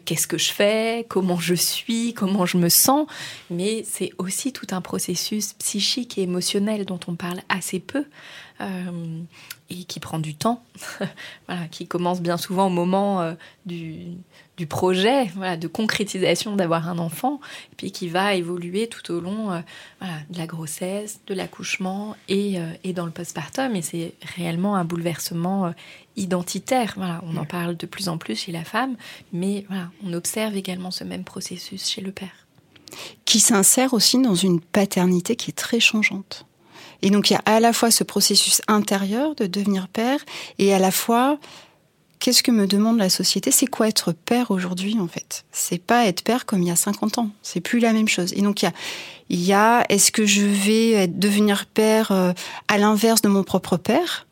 [0.04, 3.08] qu'est-ce que je fais, comment je suis, comment je me sens,
[3.50, 8.04] mais c'est aussi tout un processus psychique et émotionnel dont on parle assez peu
[9.72, 10.64] et qui prend du temps,
[11.48, 13.34] voilà, qui commence bien souvent au moment euh,
[13.66, 14.18] du,
[14.62, 17.40] du, projet, voilà, de concrétisation d'avoir un enfant,
[17.72, 19.60] et puis qui va évoluer tout au long euh,
[20.00, 23.76] voilà, de la grossesse, de l'accouchement et, euh, et, dans le postpartum.
[23.76, 25.74] Et c'est réellement un bouleversement
[26.16, 26.94] identitaire.
[26.98, 28.96] Voilà, on en parle de plus en plus chez la femme,
[29.34, 32.48] mais voilà, on observe également ce même processus chez le père.
[33.26, 36.46] Qui s'insère aussi dans une paternité qui est très changeante.
[37.02, 40.20] Et donc il y a à la fois ce processus intérieur de devenir père
[40.60, 41.40] et à la fois
[42.22, 43.52] qu'est-ce que me demande la société?
[43.52, 45.44] C'est quoi être père aujourd'hui en fait?
[45.52, 47.30] C'est pas être père comme il y a 50 ans.
[47.42, 48.32] C'est plus la même chose.
[48.34, 48.74] Et donc il y a,
[49.30, 52.32] il y a est-ce que je vais devenir père euh,
[52.70, 54.28] à l'inverse de mon propre père?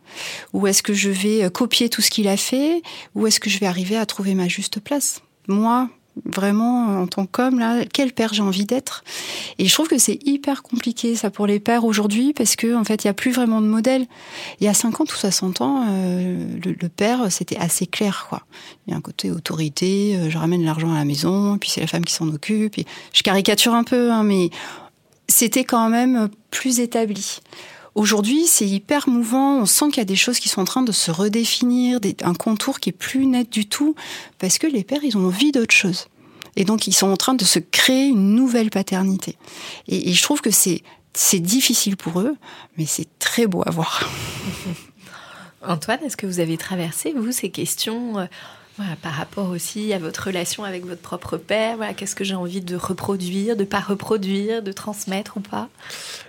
[0.54, 2.82] Ou est-ce que je vais euh, copier tout ce qu'il a fait?
[3.16, 5.22] Ou est-ce que je vais arriver à trouver ma juste place?
[5.48, 5.90] Moi,
[6.26, 9.04] vraiment en tant qu'homme là quel père j'ai envie d'être.
[9.58, 12.84] Et je trouve que c'est hyper compliqué ça pour les pères aujourd'hui parce que en
[12.84, 14.06] fait il y a plus vraiment de modèle
[14.60, 18.44] il y a 50 ou 60 ans euh, le, père c'était assez clair quoi.
[18.88, 21.82] Il y a un côté autorité euh, je ramène l'argent à la maison puis c'est
[21.82, 24.50] la femme qui s'en occupe et je caricature un peu hein, mais
[25.28, 27.40] c'était quand même plus établi
[27.96, 29.58] Aujourd'hui, c'est hyper mouvant.
[29.60, 32.34] On sent qu'il y a des choses qui sont en train de se redéfinir, un
[32.34, 33.96] contour qui est plus net du tout,
[34.38, 36.08] parce que les pères, ils ont envie d'autre chose.
[36.56, 39.38] Et donc, ils sont en train de se créer une nouvelle paternité.
[39.88, 42.36] Et, je trouve que c'est difficile pour eux,
[42.78, 44.10] mais c'est très beau à voir.
[45.62, 48.28] Antoine, est-ce que vous avez traversé, vous, ces questions
[48.80, 52.36] euh, par rapport aussi à votre relation avec votre propre père voilà, Qu'est-ce que j'ai
[52.36, 55.70] envie de reproduire, de pas reproduire, de transmettre ou pas?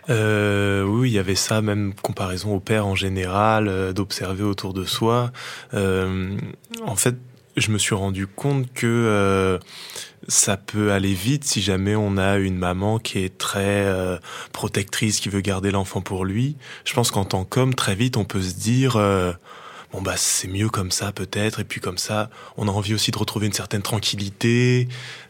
[0.09, 4.75] Euh, Oui, il y avait ça, même comparaison au père en général, euh, d'observer autour
[4.75, 5.33] de soi.
[5.73, 7.17] en fait,
[7.57, 9.59] je me suis rendu compte que
[10.29, 14.19] ça peut aller vite si jamais on a une maman qui est très euh,
[14.53, 16.57] protectrice, qui veut garder l'enfant pour lui.
[16.85, 19.33] Je pense qu'en tant qu'homme, très vite, on peut se dire euh,
[19.93, 23.11] bon bah c'est mieux comme ça peut-être, et puis comme ça, on a envie aussi
[23.11, 24.89] de retrouver une certaine tranquillité,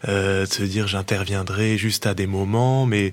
[0.09, 3.13] euh, de se dire j'interviendrai juste à des moments, mais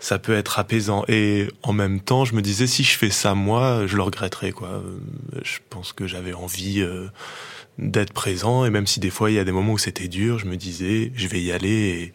[0.00, 1.04] ça peut être apaisant.
[1.08, 4.52] Et en même temps, je me disais si je fais ça moi, je le regretterai
[4.52, 4.82] quoi.
[5.42, 6.84] Je pense que j'avais envie
[7.78, 8.64] d'être présent.
[8.64, 10.56] Et même si des fois il y a des moments où c'était dur, je me
[10.56, 11.68] disais, je vais y aller.
[11.68, 12.12] Et,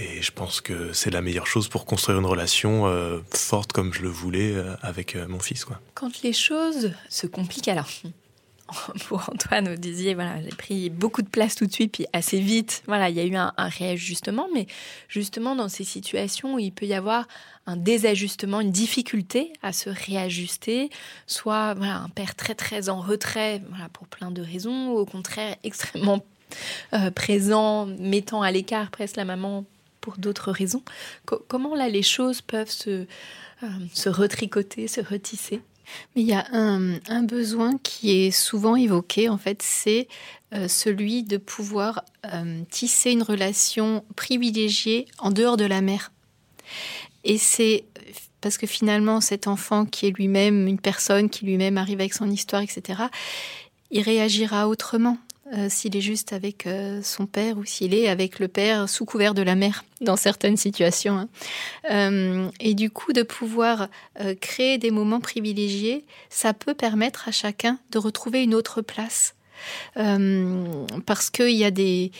[0.00, 3.92] et je pense que c'est la meilleure chose pour construire une relation euh, forte comme
[3.92, 5.64] je le voulais euh, avec euh, mon fils.
[5.64, 5.80] Quoi.
[5.94, 7.88] Quand les choses se compliquent, alors
[9.08, 12.40] pour Antoine, vous disiez, voilà, j'ai pris beaucoup de place tout de suite, puis assez
[12.40, 14.66] vite, voilà, il y a eu un, réajustement, mais
[15.08, 17.26] justement dans ces situations où il peut y avoir
[17.66, 20.88] un désajustement, une difficulté à se réajuster,
[21.26, 25.04] soit voilà, un père très très en retrait, voilà, pour plein de raisons, ou au
[25.04, 26.24] contraire extrêmement
[27.14, 29.64] présent, mettant à l'écart presque la maman
[30.00, 30.82] pour d'autres raisons.
[31.24, 33.06] comment là les choses peuvent se,
[33.62, 35.60] euh, se retricoter, se retisser?
[36.14, 40.08] Mais il y a un, besoin qui est souvent évoqué, en fait, c'est
[40.52, 46.12] euh, celui de pouvoir euh, tisser une relation privilégiée en dehors de la mère.
[47.24, 47.84] Et c'est
[48.40, 52.30] parce que finalement, cet enfant qui est lui-même une personne, qui lui-même arrive avec son
[52.30, 53.02] histoire, etc.,
[53.90, 55.18] il réagira autrement.
[55.52, 59.04] Euh, s'il est juste avec euh, son père ou s'il est avec le père sous
[59.04, 61.18] couvert de la mère dans certaines situations.
[61.18, 61.28] Hein.
[61.90, 63.88] Euh, et du coup, de pouvoir
[64.40, 69.34] créer des moments privilégiés, ça peut permettre à chacun de retrouver une autre place.
[69.94, 72.12] parce qu'il y a des,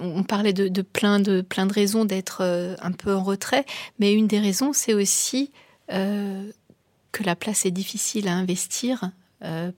[0.00, 2.42] on parlait de, plein de plein de raisons d'être
[2.80, 3.64] un peu en retrait,
[3.98, 5.52] mais une des raisons, c'est aussi
[5.88, 9.10] que la place est difficile à investir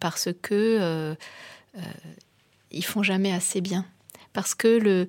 [0.00, 1.16] parce que
[2.70, 3.84] ils font jamais assez bien.
[4.32, 5.06] Parce que le,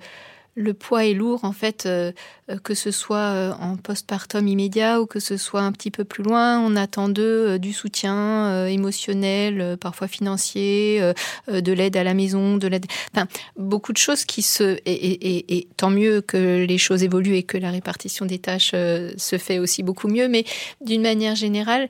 [0.55, 2.11] le poids est lourd, en fait, euh,
[2.49, 6.24] euh, que ce soit en postpartum immédiat ou que ce soit un petit peu plus
[6.24, 6.59] loin.
[6.59, 11.01] On attend d'eux du soutien émotionnel, parfois financier,
[11.47, 12.86] de l'aide à la maison, de l'aide.
[13.13, 14.78] Enfin, beaucoup de choses qui se.
[14.86, 19.38] Et, et, tant mieux que les choses évoluent et que la répartition des tâches se
[19.38, 20.28] fait aussi beaucoup mieux.
[20.28, 20.45] Mais
[20.82, 21.89] d'une manière générale,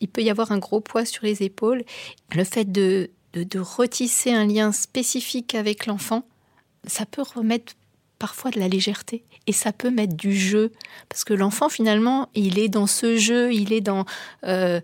[0.00, 1.84] il peut y avoir un gros poids sur les épaules.
[2.34, 6.24] Le fait de de, retisser un lien spécifique avec l'enfant,
[6.86, 7.74] ça peut remettre
[8.18, 10.70] parfois de la légèreté et ça peut mettre du jeu.
[11.08, 14.04] Parce que l'enfant finalement il est dans ce jeu il est dans
[14.44, 14.80] euh,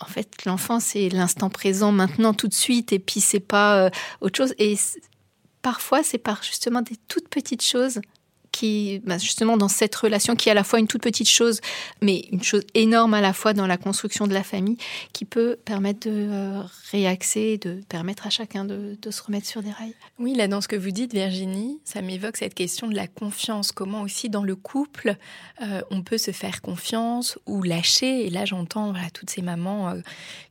[0.00, 3.90] en fait l'enfant c'est l'instant présent maintenant tout de suite et puis c'est pas euh,
[4.20, 4.54] autre chose.
[4.58, 4.76] Et
[5.60, 8.00] parfois c'est par justement des toutes petites choses
[8.58, 11.60] qui, bah, justement, dans cette relation qui est à la fois une toute petite chose,
[12.02, 14.78] mais une chose énorme à la fois dans la construction de la famille,
[15.12, 19.70] qui peut permettre de euh, réaxer, de permettre à chacun de, se remettre sur des
[19.70, 19.94] rails.
[20.18, 23.70] Oui, là, dans ce que vous dites, Virginie, ça m'évoque cette question de la confiance.
[23.70, 25.14] Comment aussi, dans le couple,
[25.62, 28.26] euh, on peut se faire confiance ou lâcher.
[28.26, 30.00] Et là, j'entends toutes ces mamans euh,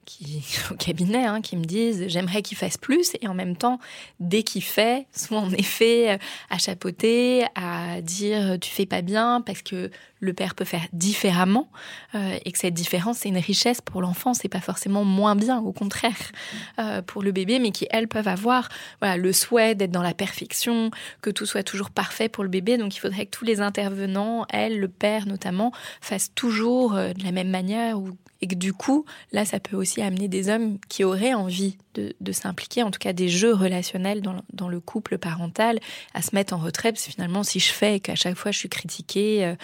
[0.71, 3.11] au cabinet hein, qui me disent j'aimerais qu'il fasse plus.
[3.21, 3.79] Et en même temps,
[4.19, 9.61] dès qu'il fait, soit en effet à chapeauter, à dire tu fais pas bien parce
[9.61, 9.89] que
[10.19, 11.69] le père peut faire différemment
[12.15, 15.59] euh, et que cette différence c'est une richesse pour l'enfant, c'est pas forcément moins bien,
[15.59, 16.31] au contraire
[16.79, 18.69] euh, pour le bébé, mais qui elles peuvent avoir
[19.01, 20.91] le souhait d'être dans la perfection,
[21.21, 22.77] que tout soit toujours parfait pour le bébé.
[22.77, 27.23] Donc il faudrait que tous les intervenants, elle, le père notamment, fassent toujours euh, de
[27.23, 28.11] la même manière ou
[28.41, 32.31] et que du coup, là, ça peut aussi amener des hommes qui auraient envie de,
[32.31, 35.79] s'impliquer, en tout cas des jeux relationnels dans, le couple parental,
[36.13, 38.51] à se mettre en retrait, parce que finalement, si je fais et qu'à chaque fois
[38.51, 39.55] je suis critiquée, euh,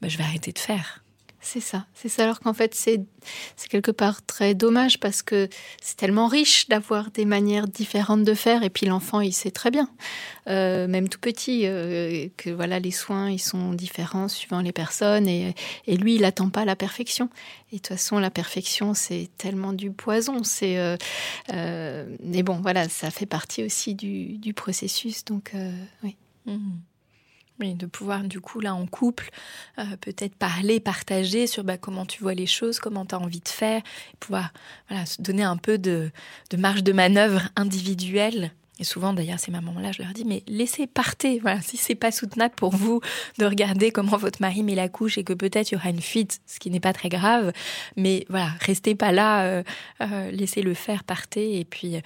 [0.00, 1.04] bah, je vais arrêter de faire.
[1.50, 2.24] C'est ça, c'est ça.
[2.24, 3.06] Alors qu'en fait, c'est
[3.70, 5.48] quelque part très dommage parce que
[5.80, 8.62] c'est tellement riche d'avoir des manières différentes de faire.
[8.62, 9.88] Et puis l'enfant, il sait très bien,
[10.46, 15.26] euh, même tout petit, euh, que voilà, les soins, ils sont différents suivant les personnes.
[15.26, 15.54] Et,
[15.86, 17.30] lui, il n'attend pas la perfection.
[17.72, 20.42] Et de toute façon, la perfection, c'est tellement du poison.
[20.62, 20.96] Euh,
[22.24, 25.24] mais bon, voilà, ça fait partie aussi du, du processus.
[25.24, 25.54] Donc,
[26.02, 26.14] oui.
[26.44, 26.58] Mmh.
[27.60, 29.30] Oui, de pouvoir du coup là en couple
[29.78, 33.40] euh, peut-être parler, partager sur bah, comment tu vois les choses, comment tu as envie
[33.40, 33.82] de faire,
[34.20, 34.52] pouvoir
[34.88, 36.10] voilà, se donner un peu de,
[36.50, 40.86] de marge de manœuvre individuelle et souvent, d'ailleurs, ces mamans-là, je leur dis, mais laissez
[40.86, 41.42] partir.
[41.42, 43.00] Voilà, si c'est pas soutenable pour vous
[43.38, 46.00] de regarder comment votre mari met la couche et que peut-être il y aura une
[46.00, 47.52] fuite, ce qui n'est pas très grave,
[47.96, 49.62] mais voilà, restez pas là, euh,
[50.00, 51.58] euh, laissez-le faire, partez.
[51.58, 51.96] Et puis,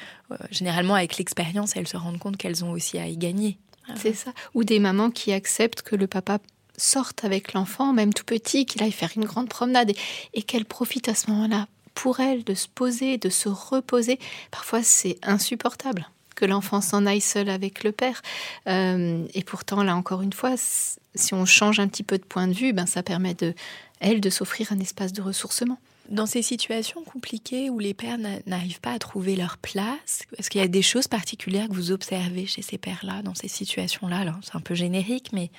[0.50, 3.58] généralement, avec l'expérience, elles se rendent compte qu'elles ont aussi à y gagner.
[3.96, 4.32] C'est ça.
[4.54, 6.38] Ou des mamans qui acceptent que le papa
[6.76, 9.92] sorte avec l'enfant, même tout petit, qu'il aille faire une grande promenade
[10.34, 14.18] et, qu'elle profite à ce moment-là pour elle de se poser, de se reposer.
[14.50, 18.22] Parfois, c'est insupportable que l'enfant s'en aille seul avec le père.
[18.66, 22.48] Euh, et pourtant, là encore une fois, si on change un petit peu de point
[22.48, 23.54] de vue, ben, ça permet de,
[24.00, 25.78] elle de s'offrir un espace de ressourcement.
[26.12, 30.60] Dans ces situations compliquées où les pères n'arrivent pas à trouver leur place, est-ce qu'il
[30.60, 34.38] y a des choses particulières que vous observez chez ces pères-là, dans ces situations-là?
[34.42, 35.50] C'est un peu générique, mais...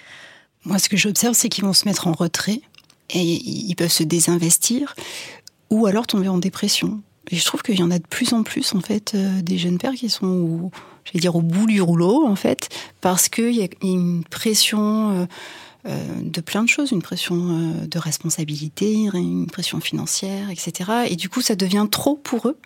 [0.64, 2.62] Moi, ce que j'observe, c'est qu'ils vont se mettre en retrait
[3.10, 4.94] et ils peuvent se désinvestir
[5.72, 7.02] ou alors tomber en dépression.
[7.32, 9.58] Et je trouve qu'il y en a de plus en plus, en fait, euh, des
[9.58, 10.72] jeunes pères qui sont, au,
[11.16, 12.70] dire, au bout du rouleau, en fait,
[13.02, 15.26] parce qu'il y a une pression euh,
[15.86, 17.36] de plein de choses, une pression
[17.86, 20.92] de responsabilité, une pression financière, etc.
[21.10, 22.58] Et du coup, ça devient trop pour eux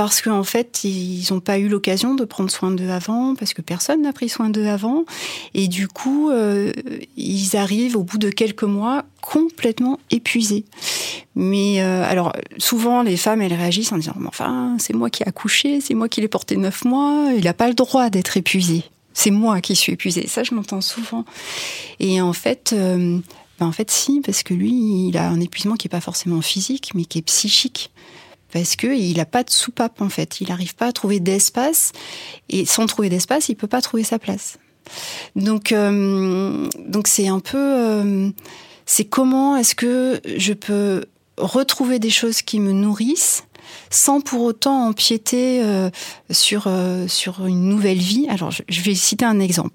[0.00, 3.60] parce qu'en fait, ils n'ont pas eu l'occasion de prendre soin d'eux avant, parce que
[3.60, 5.04] personne n'a pris soin d'eux avant.
[5.52, 6.72] Et du coup, euh,
[7.18, 10.64] ils arrivent au bout de quelques mois complètement épuisés.
[11.34, 15.28] Mais euh, alors, souvent, les femmes, elles réagissent en disant, enfin, c'est moi qui ai
[15.28, 18.84] accouché, c'est moi qui l'ai porté neuf mois, il n'a pas le droit d'être épuisé.
[19.12, 20.26] C'est moi qui suis épuisée.
[20.26, 21.24] Ça, je m'entends souvent.
[21.98, 23.18] Et en fait, euh,
[23.58, 26.40] ben, en fait, si, parce que lui, il a un épuisement qui n'est pas forcément
[26.40, 27.90] physique, mais qui est psychique
[28.52, 30.40] parce qu'il n'a pas de soupape en fait.
[30.40, 31.92] Il n'arrive pas à trouver d'espace
[32.48, 34.58] et sans trouver d'espace, il peut pas trouver sa place.
[35.36, 38.30] Donc euh, donc c'est un peu euh,
[38.86, 41.04] c'est comment est-ce que je peux
[41.36, 43.44] retrouver des choses qui me nourrissent
[43.90, 45.90] sans pour autant empiéter euh,
[46.30, 46.68] sur
[47.08, 48.26] sur une nouvelle vie.
[48.28, 49.72] Alors, je, vais citer un exemple.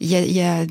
[0.00, 0.66] Il y, a, il y a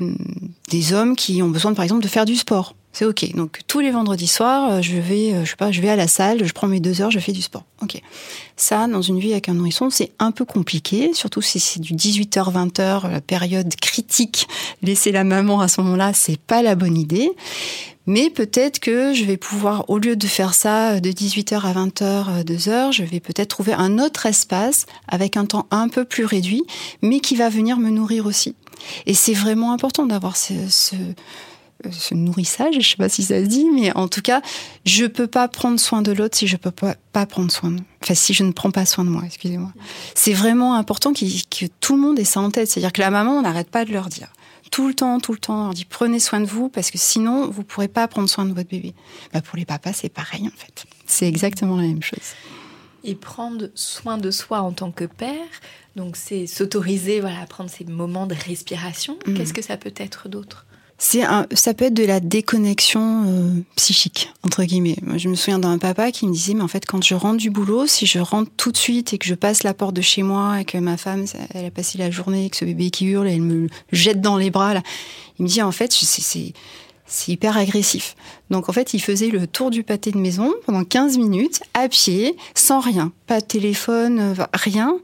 [0.70, 2.74] des hommes qui ont besoin, par exemple, de faire du sport.
[2.94, 3.34] C'est ok.
[3.34, 5.96] Donc tous les vendredis soirs, euh, je vais, euh, je sais pas, je vais à
[5.96, 7.64] la salle, je prends mes deux heures, je fais du sport.
[7.82, 8.00] Ok.
[8.56, 11.92] Ça, dans une vie avec un nourrisson, c'est un peu compliqué, surtout si c'est du
[11.94, 14.46] 18h 20h, la période critique.
[14.80, 17.32] Laisser la maman à ce moment-là, c'est pas la bonne idée.
[18.06, 22.44] Mais peut-être que je vais pouvoir, au lieu de faire ça de 18h à 20h,
[22.44, 26.64] 2h, je vais peut-être trouver un autre espace avec un temps un peu plus réduit,
[27.02, 28.54] mais qui va venir me nourrir aussi.
[29.06, 30.52] Et c'est vraiment important d'avoir ce,
[31.90, 34.42] ce nourrissage, je sais pas si ça se dit, mais en tout cas,
[34.84, 38.14] je peux pas prendre soin de l'autre si je peux pas, prendre soin de, enfin
[38.14, 39.72] si je ne prends pas soin de moi, excusez-moi.
[40.14, 43.32] C'est vraiment important que tout le monde ait ça en tête, c'est-à-dire que la maman,
[43.32, 44.28] on n'arrête pas de leur dire
[44.74, 46.98] tout le temps, tout le temps, on leur dit prenez soin de vous parce que
[46.98, 48.92] sinon vous pourrez pas prendre soin de votre bébé.
[49.32, 50.84] Bah, pour les papas, c'est pareil en fait.
[51.06, 52.34] C'est exactement la même chose.
[53.04, 55.46] Et prendre soin de soi en tant que père,
[55.94, 59.16] donc c'est s'autoriser voilà, à prendre ces moments de respiration.
[59.26, 59.34] Mmh.
[59.34, 60.66] Qu'est-ce que ça peut être d'autre?
[61.04, 64.96] C'est ça peut être de la déconnexion euh, psychique entre guillemets.
[65.02, 67.36] Moi, je me souviens d'un papa qui me disait mais en fait quand je rentre
[67.36, 70.00] du boulot, si je rentre tout de suite et que je passe la porte de
[70.00, 73.04] chez moi et que ma femme elle a passé la journée avec ce bébé qui
[73.04, 74.82] hurle et elle me jette dans les bras là,
[75.38, 76.54] il me dit en fait c'est
[77.06, 78.16] c'est hyper agressif.
[78.48, 81.86] Donc en fait, il faisait le tour du pâté de maison pendant 15 minutes, à
[81.86, 83.12] pied, sans rien.
[83.26, 84.96] Pas de téléphone, euh, rien.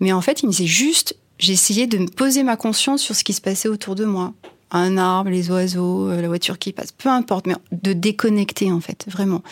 [0.00, 3.22] Mais en fait, il me disait juste, essayé de me poser ma conscience sur ce
[3.22, 4.34] qui se passait autour de moi
[4.70, 8.80] un arbre, les oiseaux, euh, la voiture qui passe, peu importe, mais de déconnecter en
[8.80, 9.42] fait, vraiment.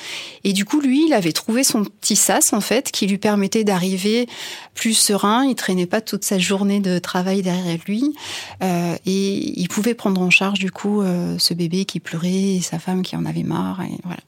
[0.44, 3.64] Et du coup, lui, il avait trouvé son petit sas en fait, qui lui permettait
[3.64, 4.28] d'arriver
[4.74, 5.44] plus serein.
[5.44, 8.14] Il traînait pas toute sa journée de travail derrière lui,
[8.62, 12.60] euh, et il pouvait prendre en charge du coup euh, ce bébé qui pleurait, et
[12.60, 13.80] sa femme qui en avait marre.
[13.82, 14.20] Et voilà.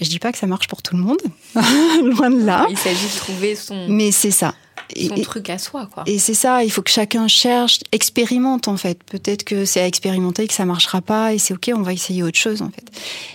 [0.00, 1.20] Je dis pas que ça marche pour tout le monde,
[1.54, 2.66] loin de là.
[2.70, 3.86] Il s'agit de trouver son.
[3.88, 4.54] Mais c'est ça
[4.96, 6.04] son et, truc à soi, quoi.
[6.06, 9.02] Et c'est ça, il faut que chacun cherche, expérimente en fait.
[9.04, 12.22] Peut-être que c'est à expérimenter que ça marchera pas et c'est ok, on va essayer
[12.22, 12.84] autre chose en fait.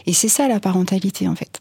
[0.05, 1.59] Et c'est ça la parentalité en fait.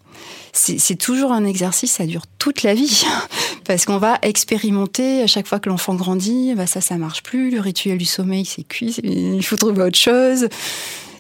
[0.53, 3.05] C'est toujours un exercice, ça dure toute la vie,
[3.65, 7.51] parce qu'on va expérimenter à chaque fois que l'enfant grandit, bah ça, ça marche plus,
[7.51, 10.49] le rituel du sommeil, c'est cuit, il faut trouver autre chose.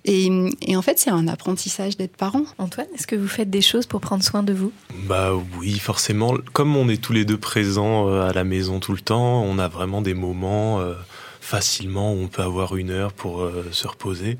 [0.08, 2.44] Et, en fait, c'est un apprentissage d'être parent.
[2.58, 4.72] Antoine, est-ce que vous faites des choses pour prendre soin de vous?
[5.08, 6.36] Bah oui, forcément.
[6.52, 9.58] Comme on est tous les deux présents euh, à la maison tout le temps, on
[9.58, 10.94] a vraiment des moments euh,
[11.40, 14.38] facilement où on peut avoir une heure pour euh, se reposer.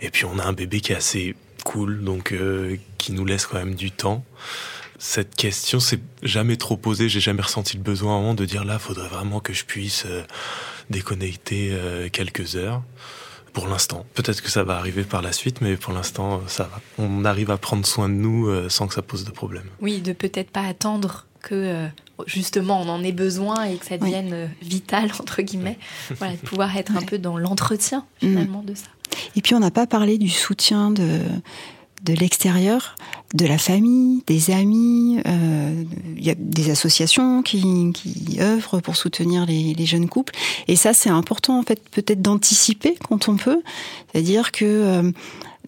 [0.00, 2.34] Et puis on a un bébé qui est assez cool, donc
[2.98, 4.24] qui nous laisse quand même du temps.
[4.98, 7.08] Cette question s'est jamais trop posée.
[7.08, 10.06] J'ai jamais ressenti le besoin de dire là, faudrait vraiment que je puisse
[10.90, 11.74] déconnecter
[12.12, 12.82] quelques heures.
[13.54, 14.04] Pour l'instant.
[14.12, 16.80] Peut-être que ça va arriver par la suite, mais pour l'instant, ça va.
[16.98, 19.64] On arrive à prendre soin de nous euh, sans que ça pose de problème.
[19.80, 21.86] Oui, de peut-être pas attendre que euh,
[22.26, 25.78] justement on en ait besoin et que ça devienne euh, vital entre guillemets.
[26.18, 28.86] Voilà, de pouvoir être un peu dans l'entretien finalement de ça.
[29.36, 31.20] Et puis on n'a pas parlé du soutien de
[32.04, 32.96] de l'extérieur,
[33.34, 35.20] de la famille, des amis.
[35.26, 35.84] Euh,
[36.16, 40.34] il y a des associations qui, qui œuvrent pour soutenir les, les, jeunes couples.
[40.68, 43.62] Et ça, c'est important en fait, peut-être d'anticiper quand on peut.
[44.12, 45.12] C'est-à-dire que euh,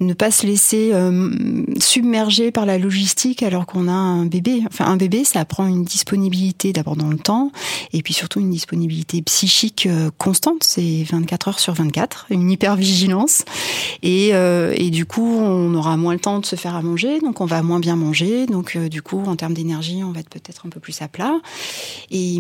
[0.01, 4.63] ne pas se laisser euh, submerger par la logistique alors qu'on a un bébé.
[4.67, 7.51] Enfin, un bébé, ça prend une disponibilité d'abord dans le temps,
[7.93, 10.65] et puis surtout une disponibilité psychique euh, constante.
[10.65, 13.45] C'est 24 heures sur 24, une hypervigilance.
[14.03, 17.21] Et, euh, et du coup, on aura moins le temps de se faire à manger,
[17.21, 18.47] donc on va moins bien manger.
[18.47, 21.41] Donc, du coup, en termes d'énergie, on va être peut-être un peu plus à plat.
[22.11, 22.37] Et,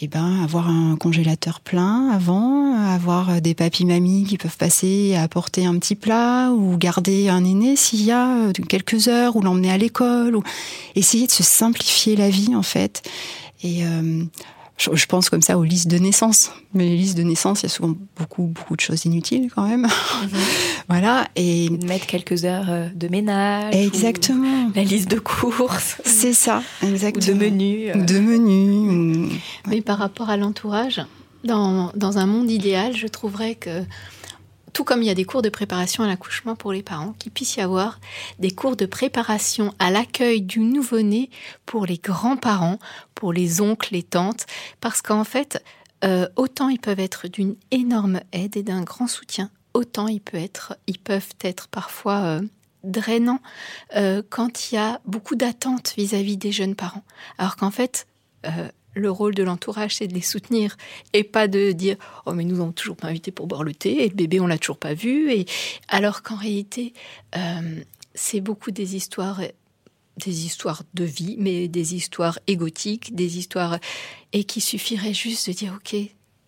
[0.00, 5.66] et ben, avoir un congélateur plein avant, avoir des papis-mamies qui peuvent passer et apporter
[5.66, 9.70] un petit plat ou garder un aîné s'il y a euh, quelques heures, ou l'emmener
[9.70, 10.42] à l'école, ou
[10.96, 13.02] essayer de se simplifier la vie en fait.
[13.62, 14.24] Et euh,
[14.78, 16.50] je, pense comme ça aux listes de naissance.
[16.72, 19.68] Mais les listes de naissance, il y a souvent beaucoup, beaucoup de choses inutiles quand
[19.68, 19.82] même.
[19.82, 20.38] Mhm.
[20.88, 21.28] voilà.
[21.36, 23.74] Et mettre quelques heures euh, de ménage.
[23.74, 24.70] Exactement.
[24.74, 26.00] La liste de courses.
[26.04, 27.26] C'est ça, exactement.
[27.26, 27.92] de menus.
[27.94, 29.32] De menus.
[29.68, 31.02] Mais par rapport à l'entourage,
[31.44, 33.84] dans, dans un monde idéal, je trouverais que
[34.72, 37.32] tout comme il y a des cours de préparation à l'accouchement pour les parents, qu'il
[37.32, 38.00] puisse y avoir
[38.38, 41.30] des cours de préparation à l'accueil du nouveau-né
[41.66, 42.78] pour les grands-parents,
[43.14, 44.46] pour les oncles, les tantes,
[44.80, 45.62] parce qu'en fait,
[46.04, 50.40] euh, autant ils peuvent être d'une énorme aide et d'un grand soutien, autant ils peuvent
[50.40, 52.40] être, peuvent être parfois euh,
[52.84, 53.40] drainants
[53.96, 57.04] euh, quand il y a beaucoup d'attentes vis-à-vis des jeunes parents.
[57.38, 58.06] Alors qu'en fait,
[58.94, 60.76] le rôle de l'entourage, c'est de les soutenir
[61.12, 64.04] et pas de dire oh mais nous n'avons toujours pas invité pour boire le thé
[64.04, 65.46] et le bébé on l'a toujours pas vu et
[65.88, 66.92] alors qu'en réalité
[67.36, 67.82] euh,
[68.14, 69.40] c'est beaucoup des histoires
[70.16, 73.78] des histoires de vie mais des histoires égotiques des histoires
[74.32, 75.96] et qui suffirait juste de dire ok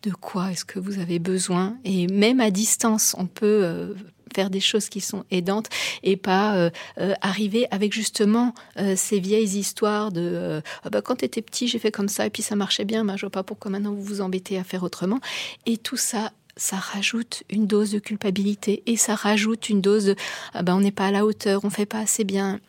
[0.02, 1.76] de quoi est-ce que vous avez besoin?
[1.84, 3.94] Et même à distance on peut euh,
[4.34, 5.68] faire des choses qui sont aidantes
[6.02, 11.16] et pas euh, euh, arriver avec justement euh, ces vieilles histoires de ah bah, quand
[11.16, 13.42] tu étais petit j'ai fait comme ça et puis ça marchait bien, je vois pas
[13.42, 15.20] pourquoi maintenant vous vous embêtez à faire autrement.
[15.66, 20.16] Et tout ça, ça rajoute une dose de culpabilité et ça rajoute une dose de
[20.54, 22.60] ah bah, on n'est pas à la hauteur, on fait pas assez bien.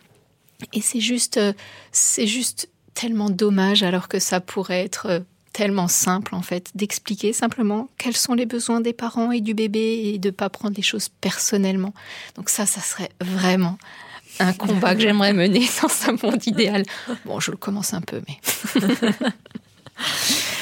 [0.72, 1.40] Et c'est juste,
[1.92, 5.24] c'est juste tellement dommage alors que ça pourrait être
[5.54, 10.12] tellement simple en fait d'expliquer simplement quels sont les besoins des parents et du bébé
[10.14, 11.94] et de pas prendre les choses personnellement.
[12.36, 13.78] Donc ça, ça serait vraiment
[14.40, 16.84] un combat que j'aimerais mener dans un monde idéal.
[17.26, 18.40] Bon, je le commence un peu, mais.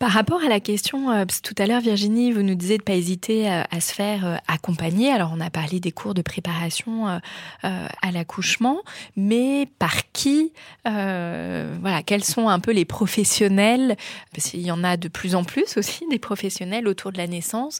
[0.00, 2.94] Par rapport à la question, euh, tout à l'heure Virginie, vous nous disiez de pas
[2.94, 5.12] hésiter euh, à, se faire euh, accompagner.
[5.12, 7.20] Alors on a parlé des cours de préparation
[7.62, 8.80] à l'accouchement,
[9.14, 10.52] mais par qui
[10.86, 13.94] Voilà, quels sont un peu les professionnels?
[14.34, 17.26] Parce qu'il y en a de plus en plus aussi des professionnels autour de la
[17.26, 17.78] naissance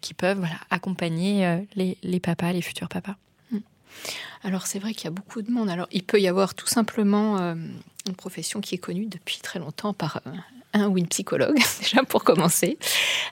[0.00, 3.16] qui peuvent accompagner les, les papas, les futurs papas.
[3.50, 3.58] Hmm.
[4.44, 5.68] Alors c'est vrai qu'il y a beaucoup de monde.
[5.70, 9.92] Alors il peut y avoir tout simplement une profession qui est connue depuis très longtemps
[9.92, 10.20] par
[10.72, 12.78] un ou une psychologue, déjà pour commencer.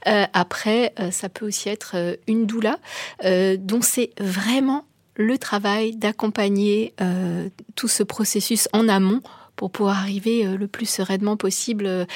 [0.07, 2.78] Euh, après, euh, ça peut aussi être euh, une doula,
[3.59, 4.84] dont c'est vraiment
[5.16, 6.95] le travail d'accompagner
[7.74, 9.20] tout ce processus en amont
[9.57, 12.07] pour pouvoir arriver le plus sereinement possible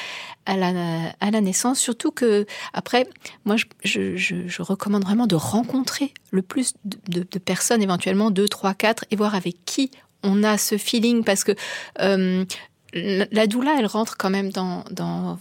[0.47, 1.79] à la, à la naissance.
[1.79, 3.07] Surtout que, après,
[3.45, 8.73] moi, je, je, je recommande vraiment de rencontrer le plus de, personnes, éventuellement deux, trois,
[8.75, 9.91] quatre, et voir avec qui
[10.23, 11.53] on a ce feeling parce que
[12.95, 14.85] la doula, elle rentre quand même dans,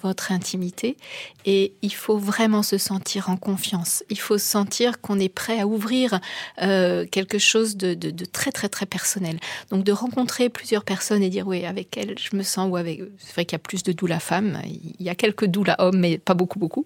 [0.01, 0.97] votre intimité
[1.45, 4.04] et il faut vraiment se sentir en confiance.
[4.10, 6.20] Il faut sentir qu'on est prêt à ouvrir
[6.62, 7.95] euh, quelque chose de,
[8.26, 9.39] très très très personnel.
[9.70, 13.01] Donc de rencontrer plusieurs personnes et dire oui avec elle je me sens ou avec
[13.18, 15.99] c'est vrai qu'il y a plus de doula femmes, il y a quelques doula hommes
[15.99, 16.86] mais pas beaucoup beaucoup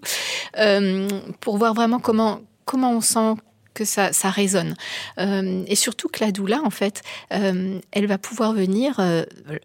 [0.57, 1.07] euh,
[1.39, 3.35] pour voir vraiment comment comment on sent
[3.77, 4.75] que ça, résonne.
[5.19, 9.23] Euh, et surtout que la doula, en fait, euh, elle va pouvoir venir euh,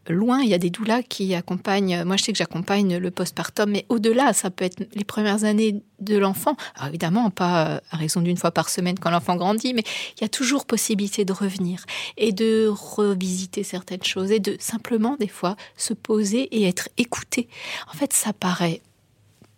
[0.09, 0.41] loin.
[0.43, 3.87] Il y a des doulas qui accompagnent, moi je sais que j'accompagne le postpartum, mais
[3.89, 6.57] au-delà, ça peut être les premières années de l'enfant.
[6.87, 9.85] Évidemment, pas à raison d'une fois par semaine quand l'enfant grandit, mais
[10.19, 11.85] il y a toujours possibilité de revenir
[12.19, 17.49] et de revisiter certaines choses et de simplement, des fois, se poser et être écouté.
[17.93, 18.83] En fait, ça paraît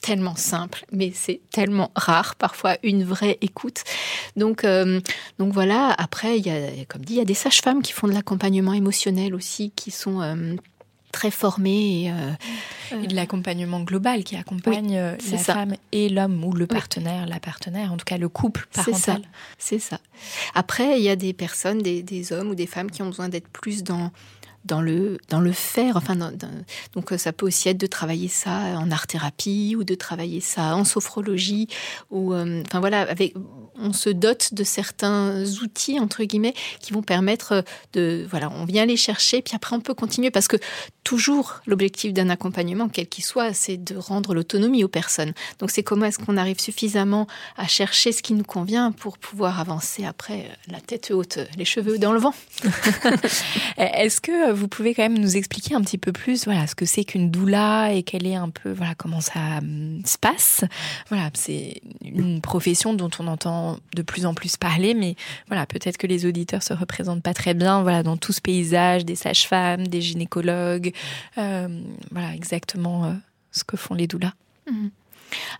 [0.04, 3.80] tellement simple, mais c'est tellement rare, parfois une vraie écoute.
[4.36, 5.00] Donc, euh,
[5.38, 8.06] donc voilà, après, il y a, comme dit, il y a des sages-femmes qui font
[8.06, 10.20] de l'accompagnement émotionnel aussi, qui sont...
[10.20, 10.56] Euh,
[11.12, 12.06] très formés.
[12.90, 14.98] Et, et de l'accompagnement global qui accompagne
[15.30, 19.22] la femme et l'homme ou le partenaire, la partenaire, en tout cas le couple parental.
[19.56, 20.00] C'est ça.
[20.56, 23.28] Après, il y a des personnes, des, des hommes ou des femmes qui ont besoin
[23.28, 24.10] d'être plus dans
[24.64, 25.96] dans le, dans le faire.
[25.96, 26.16] Enfin,
[26.94, 30.84] donc ça peut aussi être de travailler ça en art-thérapie ou de travailler ça en
[30.84, 31.68] sophrologie.
[32.10, 33.34] Ou, euh, enfin voilà, avec,
[33.76, 38.26] on se dote de certains outils, entre guillemets, qui vont permettre de...
[38.30, 40.30] Voilà, on vient les chercher, puis après on peut continuer.
[40.30, 40.56] Parce que
[41.02, 45.32] toujours, l'objectif d'un accompagnement, quel qu'il soit, c'est de rendre l'autonomie aux personnes.
[45.58, 49.60] Donc c'est comment est-ce qu'on arrive suffisamment à chercher ce qui nous convient pour pouvoir
[49.60, 52.34] avancer après la tête haute, les cheveux dans le vent.
[53.76, 56.86] est-ce que vous pouvez quand même nous expliquer un petit peu plus voilà, ce que
[56.86, 60.64] c'est qu'une doula et quelle est un peu, voilà, comment ça hum, se passe.
[61.08, 65.16] Voilà, c'est une profession dont on entend de plus en plus parler, mais
[65.48, 69.04] voilà, peut-être que les auditeurs se représentent pas très bien, voilà, dans tout ce paysage
[69.04, 70.92] des sages-femmes, des gynécologues,
[71.38, 71.68] euh,
[72.10, 73.12] voilà, exactement euh,
[73.52, 74.34] ce que font les doulas.
[74.70, 74.88] Mmh.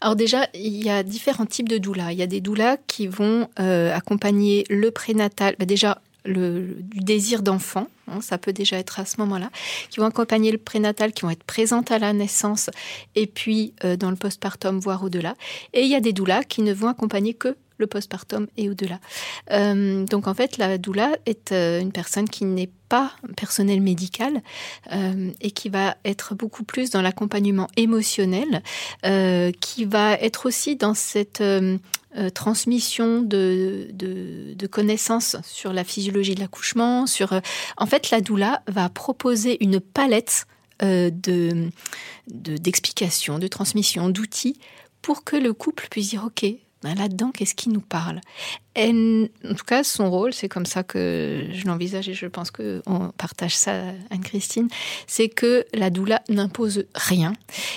[0.00, 2.12] Alors déjà, il y a différents types de doulas.
[2.12, 5.56] Il y a des doulas qui vont euh, accompagner le prénatal.
[5.58, 9.50] Bah, déjà, le, du désir d'enfant, hein, ça peut déjà être à ce moment-là,
[9.90, 12.70] qui vont accompagner le prénatal, qui vont être présentes à la naissance
[13.14, 15.34] et puis euh, dans le postpartum, voire au-delà.
[15.72, 19.00] Et il y a des doulas qui ne vont accompagner que le postpartum et au-delà.
[19.50, 24.42] Euh, donc en fait, la doula est euh, une personne qui n'est pas personnel médical
[25.40, 28.62] et qui va être beaucoup plus dans l'accompagnement émotionnel,
[29.60, 31.42] qui va être aussi dans cette
[32.16, 37.08] euh, transmission de, de, connaissances sur la physiologie de l'accouchement.
[37.08, 37.40] Sur, euh,
[37.76, 40.46] en fait, la doula va proposer une palette
[40.82, 41.70] euh, de
[42.28, 44.60] d'explications, de, transmission, d'outils
[45.02, 46.46] pour que le couple puisse dire ok,
[46.92, 48.20] là-dedans, qu'est-ce qui nous parle?
[48.76, 53.12] En tout cas, son rôle, c'est comme ça que je l'envisage et je pense qu'on
[53.16, 53.72] partage ça,
[54.10, 54.68] Anne-Christine,
[55.06, 57.34] c'est que la doula n'impose rien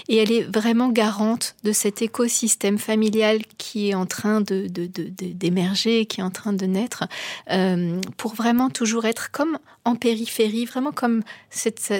[0.09, 6.07] et elle est vraiment garante de cet écosystème familial qui est en train de, d'émerger,
[6.07, 7.03] qui est en train de naître,
[7.51, 11.91] euh, pour vraiment toujours être comme en périphérie, vraiment comme cette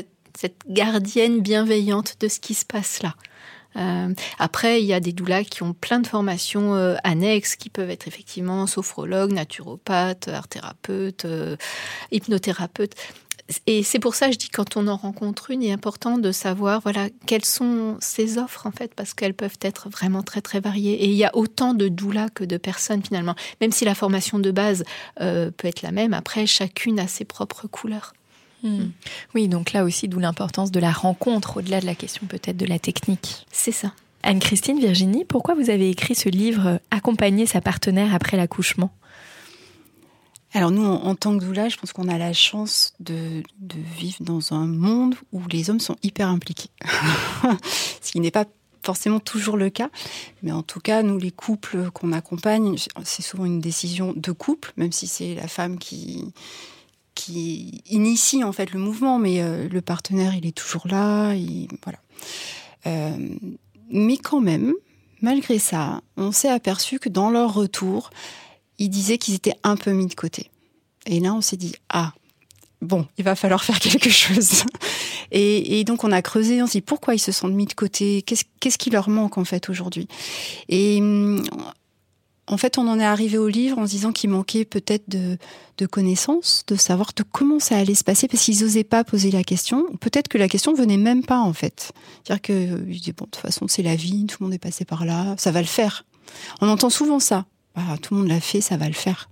[0.68, 3.16] gardienne bienveillante de ce qui se passe là.
[3.76, 7.70] Euh, après, il y a des doulas qui ont plein de formations euh, annexes, qui
[7.70, 11.58] peuvent être effectivement sophrologues, naturopathes, art thérapeutes, euh,
[12.12, 12.96] hypnothérapeutes.
[13.66, 16.34] Et c'est pour ça, je dis, quand on en rencontre une, il est important de
[16.34, 20.60] savoir, voilà, quelles sont ces offres, en fait, parce qu'elles peuvent être vraiment très, très
[20.60, 21.04] variées.
[21.04, 23.36] Et il y a autant de doulas que de personnes, finalement.
[23.62, 24.84] Même si la formation de base
[25.18, 28.12] peut être la même, après, chacune a ses propres couleurs.
[28.64, 28.88] Hmm.
[29.36, 32.66] Oui, donc là aussi, d'où l'importance de la rencontre, au-delà de la question peut-être de
[32.66, 33.46] la technique.
[33.52, 33.94] C'est ça.
[34.24, 38.92] Anne-Christine, Virginie, pourquoi vous avez écrit ce livre Accompagner sa partenaire après l'accouchement?
[40.54, 43.44] Alors nous, en, tant que doula, je pense qu'on a la chance de,
[43.98, 46.70] vivre dans un monde où les hommes sont hyper impliqués.
[48.02, 48.46] Ce qui n'est pas
[48.82, 49.90] forcément toujours le cas.
[50.44, 54.72] Mais en tout cas, nous, les couples qu'on accompagne, c'est souvent une décision de couple,
[54.78, 56.34] même si c'est la femme qui,
[57.18, 61.34] qui initie en fait le mouvement, mais euh, le partenaire il est toujours là,
[61.84, 62.00] voilà.
[62.86, 63.18] Euh,
[63.90, 64.74] mais quand même,
[65.22, 68.12] malgré ça, on s'est aperçu que dans leur retour,
[68.78, 70.52] ils disaient qu'ils étaient un peu mis de côté.
[71.08, 72.14] Et là, on s'est dit ah
[72.82, 74.64] bon, il va falloir faire quelque chose.
[75.32, 78.22] Et, donc on a creusé, on s'est dit pourquoi ils se sentent mis de côté,
[78.22, 80.08] qu'est-ce qui leur manque en fait aujourd'hui?
[80.70, 81.44] Et hum,
[82.48, 85.38] en fait, on en est arrivé au livre en se disant qu'il manquait peut-être de,
[85.86, 89.44] connaissances, de savoir de comment ça allait se passer, parce qu'ils n'osaient pas poser la
[89.44, 89.86] question.
[90.00, 91.92] Peut-être que la question venait même pas, en fait.
[92.24, 94.60] C'est-à-dire que, euh, je bon, de toute façon, c'est la vie, tout le monde est
[94.60, 96.06] passé par là, ça va le faire.
[96.62, 97.46] On entend souvent ça.
[97.76, 99.30] Ah, tout le monde l'a fait, ça va le faire.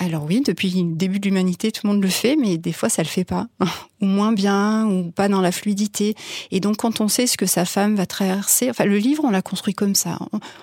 [0.00, 2.88] Alors oui, depuis le début de l'humanité, tout le monde le fait, mais des fois
[2.88, 3.46] ça le fait pas,
[4.00, 6.16] ou moins bien, ou pas dans la fluidité.
[6.50, 9.30] Et donc quand on sait ce que sa femme va traverser, enfin le livre on
[9.30, 10.18] l'a construit comme ça.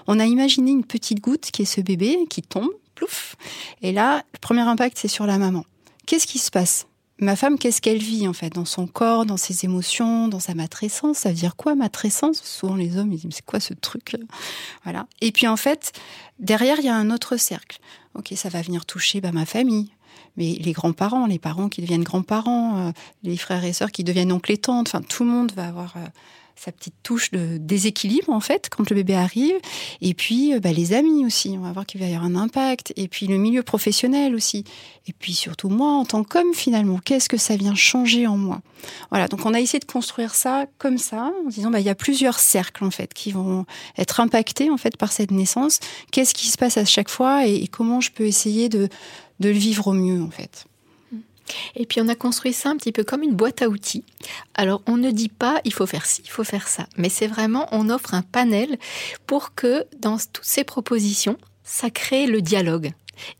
[0.07, 3.35] On a imaginé une petite goutte qui est ce bébé qui tombe, plouf,
[3.81, 5.65] et là le premier impact c'est sur la maman.
[6.05, 6.87] Qu'est-ce qui se passe?
[7.19, 8.49] Ma femme, qu'est-ce qu'elle vit en fait?
[8.49, 11.19] Dans son corps, dans ses émotions, dans sa matrescence?
[11.19, 12.41] Ça veut dire quoi matrescence?
[12.43, 14.17] Souvent les hommes ils disent c'est quoi ce truc
[14.83, 15.05] Voilà.
[15.21, 15.93] Et puis en fait
[16.39, 17.79] derrière il y a un autre cercle.
[18.13, 19.89] Ok, ça va venir toucher bah, ma famille,
[20.35, 22.91] mais les grands-parents, les parents qui deviennent grands-parents, euh,
[23.23, 25.93] les frères et sœurs qui deviennent oncles et tantes, enfin tout le monde va avoir
[25.95, 26.05] euh,
[26.55, 29.55] sa petite touche de déséquilibre en fait quand le bébé arrive.
[30.01, 32.35] Et puis euh, bah, les amis aussi, on va voir qu'il va y avoir un
[32.35, 32.93] impact.
[32.95, 34.63] Et puis le milieu professionnel aussi.
[35.07, 38.61] Et puis surtout moi en tant qu'homme finalement, qu'est-ce que ça vient changer en moi?
[39.09, 41.89] Voilà, donc on a essayé de construire ça comme ça, en disant bah, il y
[41.89, 43.65] a plusieurs cercles en fait qui vont
[43.97, 45.79] être impactés en fait par cette naissance.
[46.11, 48.89] Qu'est-ce qui se passe à chaque fois et, comment je peux essayer de,
[49.39, 50.65] de le vivre au mieux en fait?
[51.75, 54.03] Et puis on a construit ça un petit peu comme une boîte à outils.
[54.53, 57.27] Alors on ne dit pas il faut faire ci, il faut faire ça, mais c'est
[57.27, 58.77] vraiment on offre un panel
[59.27, 62.91] pour que dans toutes ces propositions, ça crée le dialogue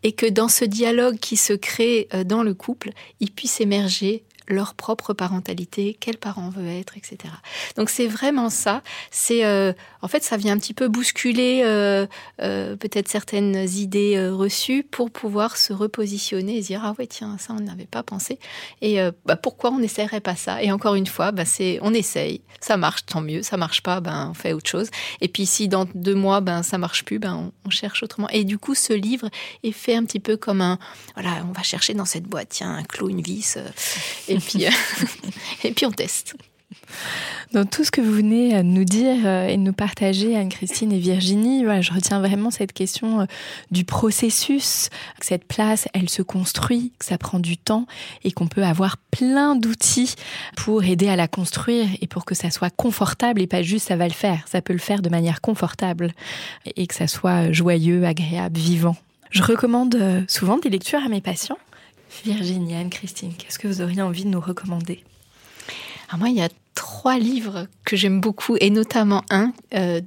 [0.03, 4.23] et que dans ce dialogue qui se crée euh, dans le couple, il puisse émerger
[4.51, 7.33] leur propre parentalité, quel parent veut être, etc.
[7.75, 8.81] Donc c'est vraiment ça.
[9.09, 12.05] C'est euh, en fait ça vient un petit peu bousculer euh,
[12.41, 17.53] euh, peut-être certaines idées reçues pour pouvoir se repositionner et dire ah ouais tiens ça
[17.53, 18.39] on n'avait pas pensé
[18.81, 20.61] et bah, pourquoi on n'essaierait pas ça?
[20.61, 24.01] Et encore une fois bah, c'est on essaye, ça marche tant mieux, ça marche pas
[24.01, 24.89] ben on fait autre chose.
[25.21, 28.29] Et puis si dans deux mois ben ça marche plus ben on, on cherche autrement.
[28.29, 29.29] Et du coup ce livre
[29.63, 30.79] est fait un petit peu comme un
[31.15, 33.57] voilà on va chercher dans cette boîte tiens un clou une vis
[34.27, 34.69] et euh,
[35.63, 36.35] et puis on teste.
[37.53, 40.93] Dans tout ce que vous venez de nous dire euh, et de nous partager, Anne-Christine
[40.93, 43.25] et Virginie, je retiens vraiment cette question euh,
[43.71, 44.89] du processus,
[45.19, 47.87] que cette place, elle se construit, que ça prend du temps
[48.23, 50.15] et qu'on peut avoir plein d'outils
[50.55, 53.97] pour aider à la construire et pour que ça soit confortable et pas juste ça
[53.97, 56.13] va le faire, ça peut le faire de manière confortable
[56.77, 58.95] et que ça soit joyeux, agréable, vivant.
[59.29, 59.97] Je recommande
[60.27, 61.57] souvent des lectures à mes patients
[62.23, 65.03] Virginie, Anne-Christine, qu'est-ce que vous auriez envie de nous recommander?
[66.09, 70.01] Alors moi, il y a trois livres que j'aime beaucoup, et notamment un euh,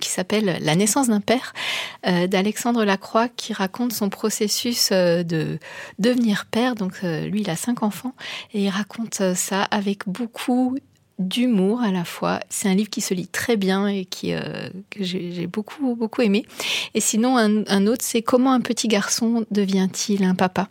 [0.00, 1.52] qui s'appelle La naissance d'un père,
[2.06, 5.58] euh, d'Alexandre Lacroix, qui raconte son processus euh, de
[5.98, 6.74] devenir père.
[6.74, 8.14] Donc lui, il a cinq enfants,
[8.54, 10.78] et il raconte ça avec beaucoup
[11.18, 12.40] d'humour à la fois.
[12.48, 14.32] C'est un livre qui se lit très bien et qui
[14.90, 16.44] que j'ai beaucoup beaucoup aimé.
[16.94, 20.68] Et sinon un, un autre c'est Comment un petit garçon devient-il un papa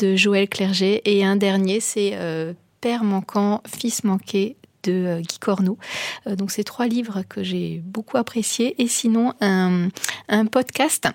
[0.00, 1.02] de Joël Clerget.
[1.04, 5.78] Et un dernier, c'est euh, Père manquant, fils manqué de euh, Guy Corneau.
[6.26, 8.80] Euh, donc c'est trois livres que j'ai beaucoup appréciés.
[8.82, 9.88] Et sinon, un,
[10.28, 11.08] un podcast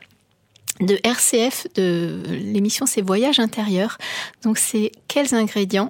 [0.82, 3.98] de RCF, de l'émission c'est Voyage intérieur.
[4.44, 5.90] Donc c'est quels ingrédients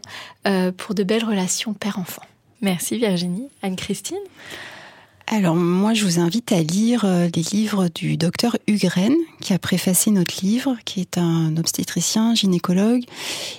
[0.77, 2.21] pour de belles relations père-enfant.
[2.61, 3.49] Merci Virginie.
[3.61, 4.17] Anne-Christine?
[5.27, 9.59] Alors moi, je vous invite à lire euh, les livres du docteur Hugren, qui a
[9.59, 13.03] préfacé notre livre, qui est un obstétricien, gynécologue,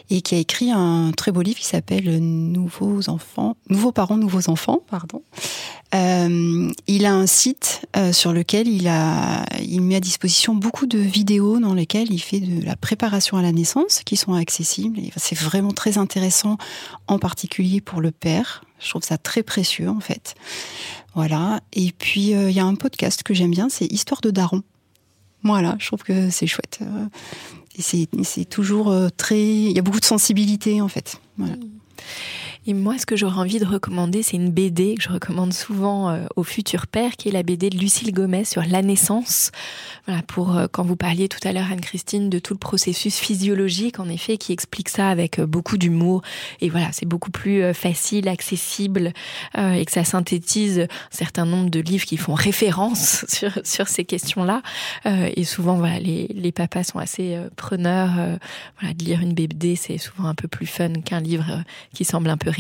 [0.09, 4.49] et qui a écrit un très beau livre qui s'appelle Nouveaux enfants, Nouveaux parents, nouveaux
[4.49, 5.23] enfants, pardon.
[5.95, 10.87] Euh, il a un site euh, sur lequel il a, il met à disposition beaucoup
[10.87, 15.01] de vidéos dans lesquelles il fait de la préparation à la naissance, qui sont accessibles.
[15.17, 16.59] C'est vraiment très intéressant,
[17.09, 18.63] en particulier pour le père.
[18.79, 20.35] Je trouve ça très précieux en fait.
[21.17, 21.61] Voilà.
[21.73, 24.63] Et puis, euh, il y a un podcast que j'aime bien, c'est Histoire de Daron.
[25.43, 26.79] Voilà, je trouve que c'est chouette.
[26.83, 27.07] Euh,
[27.79, 29.41] et c'est toujours euh, très.
[29.41, 31.19] Il y a beaucoup de sensibilité, en fait.
[31.39, 31.55] Voilà.
[32.69, 36.11] Et moi, ce que j'aurais envie de recommander, c'est une BD que je recommande souvent
[36.11, 39.53] euh, aux futurs pères, qui est la BD de Lucille Gomez sur la naissance.
[40.07, 44.01] Voilà, pour euh, quand vous parliez tout à l'heure, Anne-Christine, de tout le processus physiologique,
[44.01, 46.23] en effet, qui explique ça avec euh, beaucoup d'humour.
[46.61, 49.13] Et voilà, c'est beaucoup plus facile, accessible,
[49.57, 54.05] et que ça synthétise un certain nombre de livres qui font référence sur, sur ces
[54.05, 54.63] questions-là.
[55.05, 58.11] et souvent, voilà, les, les papas sont assez preneurs.
[58.81, 61.63] voilà, de lire une BD, c'est souvent un peu plus fun qu'un livre
[61.95, 62.51] qui semble un peu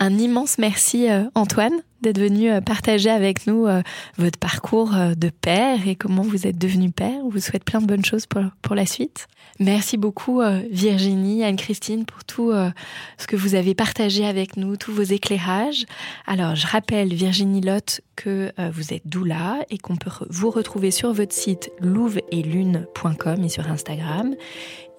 [0.00, 3.80] Un immense merci euh, Antoine d'être venu euh, partager avec nous euh,
[4.18, 7.20] votre parcours de père et comment vous êtes devenu père.
[7.24, 9.28] On vous souhaite plein de bonnes choses pour, pour la suite.
[9.60, 15.02] Merci beaucoup Virginie, Anne-Christine pour tout ce que vous avez partagé avec nous, tous vos
[15.02, 15.86] éclairages.
[16.26, 21.12] Alors je rappelle Virginie Lotte que vous êtes doula et qu'on peut vous retrouver sur
[21.12, 24.34] votre site louveetlune.com et sur Instagram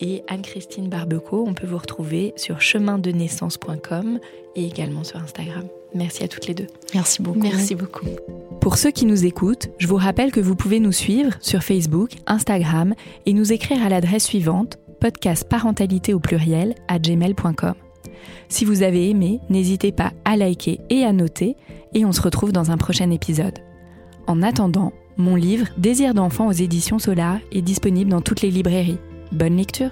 [0.01, 1.45] et Anne-Christine Barbeco.
[1.47, 4.19] On peut vous retrouver sur chemindenaissance.com
[4.55, 5.65] et également sur Instagram.
[5.93, 6.67] Merci à toutes les deux.
[6.93, 7.39] Merci beaucoup.
[7.39, 8.05] Merci beaucoup.
[8.61, 12.11] Pour ceux qui nous écoutent, je vous rappelle que vous pouvez nous suivre sur Facebook,
[12.27, 12.93] Instagram
[13.25, 17.75] et nous écrire à l'adresse suivante podcast parentalité au pluriel à gmail.com.
[18.49, 21.55] Si vous avez aimé, n'hésitez pas à liker et à noter
[21.93, 23.59] et on se retrouve dans un prochain épisode.
[24.27, 28.99] En attendant, mon livre Désir d'enfant aux éditions Solar est disponible dans toutes les librairies.
[29.31, 29.91] Bonne lecture